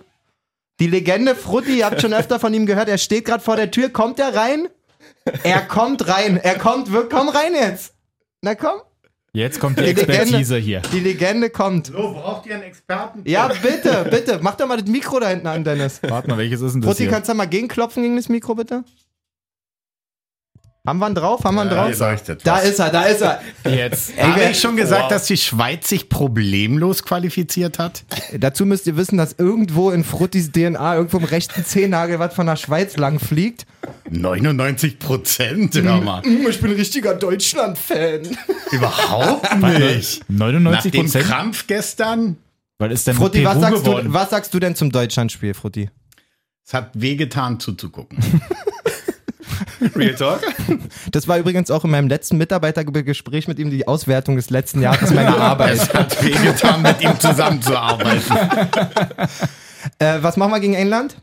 [0.80, 3.72] Die Legende Frutti, ihr habt schon öfter von ihm gehört, er steht gerade vor der
[3.72, 3.90] Tür.
[3.90, 4.70] Kommt er rein?
[5.44, 6.38] Er kommt rein.
[6.38, 7.12] Er kommt wirklich.
[7.20, 7.94] Komm rein jetzt.
[8.42, 8.80] Na komm.
[9.32, 10.14] Jetzt kommt die Die Legende.
[10.14, 10.82] Expertise hier.
[10.92, 11.88] Die Legende kommt.
[11.88, 13.22] So, braucht ihr einen Experten?
[13.26, 14.40] Ja, bitte, bitte.
[14.42, 16.00] Mach doch mal das Mikro da hinten an, Dennis.
[16.02, 17.12] Warte mal, welches ist denn das Frutti, hier?
[17.12, 18.84] kannst du da mal gegenklopfen gegen das Mikro, bitte?
[20.88, 21.44] Haben wir ihn drauf?
[21.44, 21.90] Haben wir ihn Ja, drauf?
[21.92, 22.64] ihr leuchtet Da was.
[22.70, 23.42] ist er, da ist er.
[23.70, 24.18] Jetzt.
[24.18, 28.06] Habe wir- ich schon gesagt, dass die Schweiz sich problemlos qualifiziert hat?
[28.38, 32.46] Dazu müsst ihr wissen, dass irgendwo in Fruttis DNA, irgendwo im rechten Zehennagel was von
[32.48, 33.66] der Schweiz lang fliegt.
[34.10, 36.22] 99 Prozent, hör mal.
[36.26, 38.22] Ich bin ein richtiger Deutschland-Fan.
[38.72, 40.30] Überhaupt nicht.
[40.30, 41.26] 99 Nach dem Prozent?
[41.26, 42.38] Krampf gestern,
[42.80, 45.90] Was ist denn Frutti, was sagst, du, was sagst du denn zum Deutschlandspiel, Frutti?
[46.66, 48.18] es hat wehgetan zuzugucken.
[49.96, 50.42] Real Talk.
[51.12, 55.14] Das war übrigens auch in meinem letzten Mitarbeitergespräch mit ihm die Auswertung des letzten Jahres
[55.14, 55.76] meiner Arbeit.
[55.76, 58.22] Es hat wehgetan, mit ihm zusammenzuarbeiten.
[59.98, 61.16] Äh, was machen wir gegen England?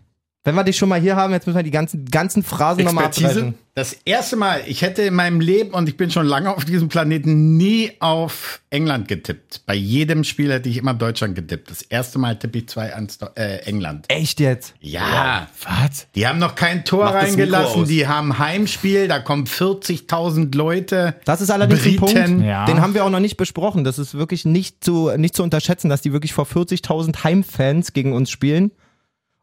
[0.46, 3.06] Wenn wir dich schon mal hier haben, jetzt müssen wir die ganzen, ganzen Phrasen nochmal
[3.06, 3.54] abreißen.
[3.74, 6.88] Das erste Mal, ich hätte in meinem Leben, und ich bin schon lange auf diesem
[6.88, 9.62] Planeten, nie auf England getippt.
[9.66, 11.68] Bei jedem Spiel hätte ich immer Deutschland getippt.
[11.72, 14.06] Das erste Mal tippe ich 2 an äh, England.
[14.06, 14.74] Echt jetzt?
[14.78, 16.06] Ja, Was?
[16.14, 17.84] die haben noch kein Tor Mach reingelassen.
[17.86, 21.16] Die haben Heimspiel, da kommen 40.000 Leute.
[21.24, 22.24] Das ist allerdings ein Briten.
[22.24, 22.66] Punkt, Ja.
[22.66, 23.82] den haben wir auch noch nicht besprochen.
[23.82, 28.12] Das ist wirklich nicht zu, nicht zu unterschätzen, dass die wirklich vor 40.000 Heimfans gegen
[28.12, 28.70] uns spielen.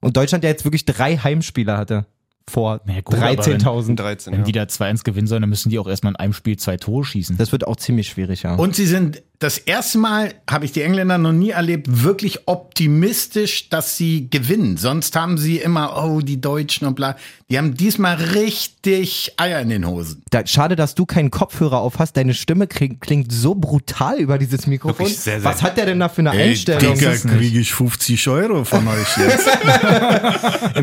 [0.04, 2.06] Und Deutschland ja jetzt wirklich drei Heimspieler hatte.
[2.50, 3.96] Vor ja, gut, aber 13.000.
[3.96, 4.46] 13, Wenn ja.
[4.46, 7.06] die da 2-1 gewinnen sollen, dann müssen die auch erstmal in einem Spiel zwei Tore
[7.06, 7.38] schießen.
[7.38, 8.56] Das wird auch ziemlich schwierig, ja.
[8.56, 13.68] Und sie sind das erste Mal, habe ich die Engländer noch nie erlebt, wirklich optimistisch,
[13.70, 14.78] dass sie gewinnen.
[14.78, 17.18] Sonst haben sie immer, oh, die Deutschen und bla.
[17.50, 20.24] Die haben diesmal richtig Eier in den Hosen.
[20.30, 22.16] Da, schade, dass du keinen Kopfhörer auf hast.
[22.16, 25.08] Deine Stimme klingt, klingt so brutal über dieses Mikrofon.
[25.08, 26.94] Sehr, sehr- Was hat der denn da für eine Einstellung?
[26.96, 29.50] Digga, kriege ich 50 Euro von euch jetzt.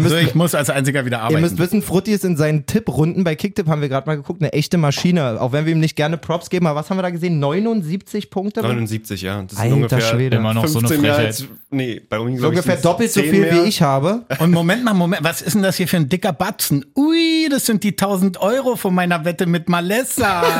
[0.09, 1.41] so, ich muss als einziger wieder Ihr arbeiten.
[1.41, 4.53] müsst wissen, Frutti ist in seinen Tipprunden bei Kicktip, haben wir gerade mal geguckt, eine
[4.53, 5.41] echte Maschine.
[5.41, 7.39] Auch wenn wir ihm nicht gerne Props geben, aber was haben wir da gesehen?
[7.39, 8.40] 79 Punkte?
[8.45, 9.43] 79, ja.
[9.43, 10.37] Das sind Alter ungefähr Schwede.
[10.37, 11.27] Immer noch so eine 15 mehr Frechheit.
[11.29, 14.25] als, nee, bei uns So ungefähr doppelt so viel wie ich habe.
[14.39, 16.87] Und Moment mal, Moment, was ist denn das hier für ein dicker Batzen?
[16.97, 20.43] Ui, das sind die 1000 Euro von meiner Wette mit Malessa.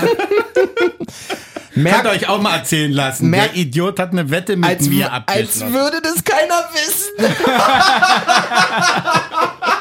[1.73, 3.31] Könnt Merkt euch auch mal erzählen lassen.
[3.31, 5.73] Merk- Der Idiot hat eine Wette mit als, mir als abgeschlossen.
[5.73, 7.27] würde das keiner wissen.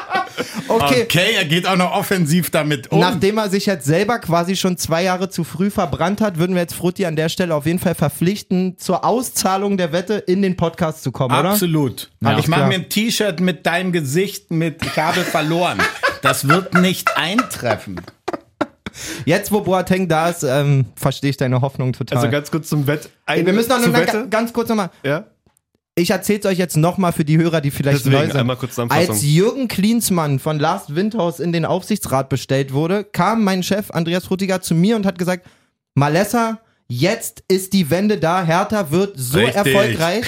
[0.70, 1.02] okay.
[1.04, 3.00] Okay, er geht auch noch offensiv damit um.
[3.00, 6.62] Nachdem er sich jetzt selber quasi schon zwei Jahre zu früh verbrannt hat, würden wir
[6.62, 10.56] jetzt Frutti an der Stelle auf jeden Fall verpflichten, zur Auszahlung der Wette in den
[10.56, 11.50] Podcast zu kommen, oder?
[11.50, 12.10] Absolut.
[12.20, 15.78] Ja, ich mache mir ein T-Shirt mit deinem Gesicht mit Ich habe verloren.
[16.22, 17.98] Das wird nicht eintreffen.
[19.24, 22.18] Jetzt, wo Boateng da ist, ähm, verstehe ich deine Hoffnung total.
[22.18, 23.08] Also ganz kurz zum Wett.
[23.26, 24.28] Wir müssen noch eine, Wette.
[24.28, 24.90] ganz kurz nochmal.
[25.02, 25.24] Ja?
[25.96, 28.36] Ich erzähl's euch jetzt nochmal für die Hörer, die vielleicht Deswegen, neu sind.
[28.36, 28.78] einmal kurz.
[28.78, 34.24] Als Jürgen Klinsmann von Last Windhaus in den Aufsichtsrat bestellt wurde, kam mein Chef Andreas
[34.24, 35.46] Frutiger zu mir und hat gesagt,
[35.94, 39.56] Malessa, jetzt ist die Wende da, Hertha wird so Richtig.
[39.56, 40.26] erfolgreich.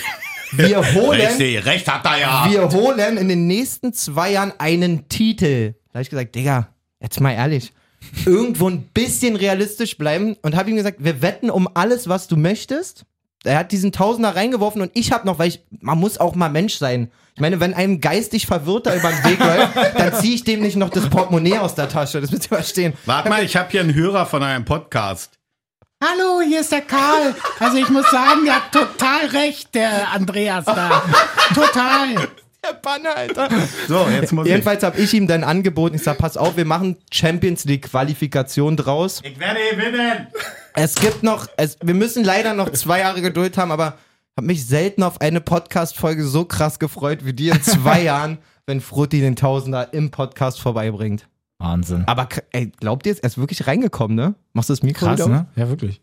[0.53, 2.47] Wir holen, Richtig, recht hat er ja.
[2.51, 5.75] wir holen in den nächsten zwei Jahren einen Titel.
[5.89, 6.69] Da habe ich gesagt, Digga,
[7.01, 7.73] jetzt mal ehrlich,
[8.27, 12.37] irgendwo ein bisschen realistisch bleiben und habe ihm gesagt, wir wetten um alles, was du
[12.37, 13.05] möchtest.
[13.45, 16.49] Er hat diesen Tausender reingeworfen und ich habe noch, weil ich, man muss auch mal
[16.49, 17.11] Mensch sein.
[17.35, 19.39] Ich meine, wenn ein geistig Verwirrter über den Weg
[19.75, 22.21] läuft, dann ziehe ich dem nicht noch das Portemonnaie aus der Tasche.
[22.21, 22.93] Das müsst ihr verstehen.
[23.07, 25.39] Warte mal, ich habe hier einen Hörer von eurem Podcast.
[26.03, 27.35] Hallo, hier ist der Karl.
[27.61, 31.03] Also ich muss sagen, der hat total recht, der Andreas da.
[31.55, 32.29] Total.
[32.69, 33.49] Der Banner, Alter.
[33.89, 34.53] So, jetzt muss ich.
[34.53, 38.77] Jedenfalls habe ich ihm dann angeboten, ich sag, pass auf, wir machen Champions League Qualifikation
[38.77, 39.21] draus.
[39.25, 40.29] Ich werde gewinnen.
[40.75, 43.99] Es gibt noch, es, wir müssen leider noch zwei Jahre Geduld haben, aber
[44.37, 48.81] habe mich selten auf eine Podcast-Folge so krass gefreut wie die in zwei Jahren, wenn
[48.81, 51.29] Frutti den Tausender im Podcast vorbeibringt.
[51.59, 52.05] Wahnsinn.
[52.07, 53.19] Aber ey, glaubt ihr, es?
[53.21, 54.35] er ist wirklich reingekommen, ne?
[54.53, 55.29] Machst du das Mikro Krass, wieder?
[55.29, 55.47] ne?
[55.57, 56.01] Ja, wirklich.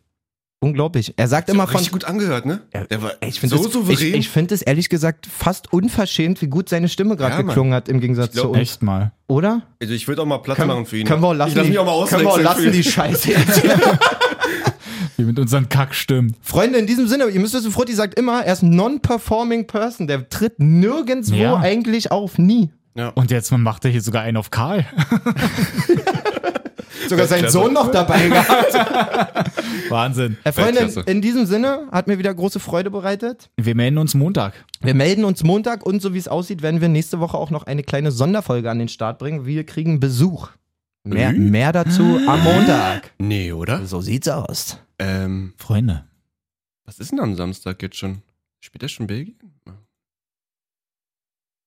[0.62, 1.14] Unglaublich.
[1.16, 1.78] Er sagt immer von.
[1.78, 2.60] Richtig gut angehört, ne?
[2.90, 4.10] Der war Ich finde so es, souverän.
[4.10, 7.48] ich, ich find es ehrlich gesagt fast unverschämt, wie gut seine Stimme gerade Ja, Mann.
[7.48, 8.60] geklungen hat im Gegensatz glaub, zu uns.
[8.60, 9.14] Echt mal.
[9.28, 9.62] Oder?
[9.82, 11.08] also ich würde auch mal Platz machen für ihn.
[11.08, 12.72] Können wir auch lassen, ich lass die- mich auch mal können wir auch auswechseln lassen
[12.74, 12.84] die.
[12.84, 13.64] Scheiße jetzt.
[15.18, 16.36] Wie mit unseren Kackstimmen.
[16.42, 20.08] Freunde, in diesem Sinne, ihr müsst wissen, Frutti sagt immer, er ist ein non-performing person.
[20.08, 21.58] Der tritt nirgendwo Ja.
[21.58, 22.70] eigentlich auf, nie.
[23.16, 24.86] Und jetzt macht er hier sogar einen auf Karl.
[27.08, 27.52] Sogar sein Weltklasse.
[27.54, 28.74] Sohn noch dabei gehabt.
[29.90, 30.38] Wahnsinn.
[30.44, 33.50] Äh, Freunde, in diesem Sinne hat mir wieder große Freude bereitet.
[33.58, 34.54] Wir melden uns Montag.
[34.82, 37.64] Wir melden uns Montag und so wie es aussieht, werden wir nächste Woche auch noch
[37.64, 39.46] eine kleine Sonderfolge an den Start bringen.
[39.46, 40.50] Wir kriegen Besuch.
[41.06, 41.50] Mehr, Mhm.
[41.50, 43.12] mehr dazu am Montag.
[43.20, 43.86] Nee, oder?
[43.86, 44.78] So sieht's aus.
[45.00, 46.04] Ähm, Freunde.
[46.86, 48.22] was ist denn am Samstag jetzt schon?
[48.60, 49.36] Spielt er schon Belgien?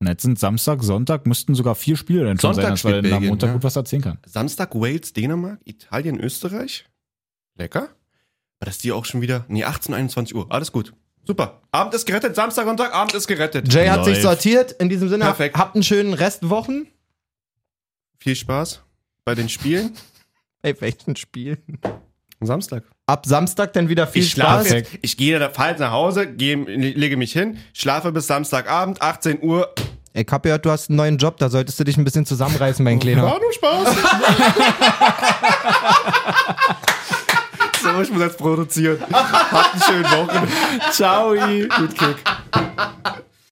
[0.07, 3.12] Jetzt sind Samstag, Sonntag, müssten sogar vier Spiele dann schon Sonntag sein, dass wir dann
[3.12, 3.53] am Montag ja.
[3.55, 4.18] gut was erzählen kann.
[4.26, 6.86] Samstag Wales, Dänemark, Italien, Österreich.
[7.57, 7.88] Lecker.
[8.59, 9.44] Aber das ist die auch schon wieder.
[9.48, 10.46] Nee, 18, 21 Uhr.
[10.50, 10.94] Alles gut.
[11.24, 11.61] Super.
[11.70, 12.34] Abend ist gerettet.
[12.34, 13.72] Samstag, Sonntag, Abend ist gerettet.
[13.72, 14.22] Jay hat sich Läuft.
[14.22, 14.72] sortiert.
[14.72, 15.57] In diesem Sinne, Perfekt.
[15.57, 16.88] habt einen schönen Restwochen.
[18.18, 18.82] Viel Spaß
[19.24, 19.92] bei den Spielen.
[20.62, 21.59] Ey, welchen Spiel?
[22.40, 22.84] Samstag.
[23.07, 24.72] Ab Samstag dann wieder viel ich schlafe Spaß.
[24.72, 24.98] jetzt.
[25.03, 29.72] Ich gehe da falls nach Hause, gehe, lege mich hin, schlafe bis Samstagabend, 18 Uhr.
[30.14, 32.84] Ich hab gehört, du hast einen neuen Job, da solltest du dich ein bisschen zusammenreißen,
[32.84, 33.22] mein Kleiner.
[33.22, 33.96] War nur Spaß.
[37.82, 38.98] so, ich muss jetzt produzieren.
[39.10, 40.48] Habt einen schönen Wochen.
[40.90, 41.30] Ciao.
[41.30, 42.16] Gut Kick.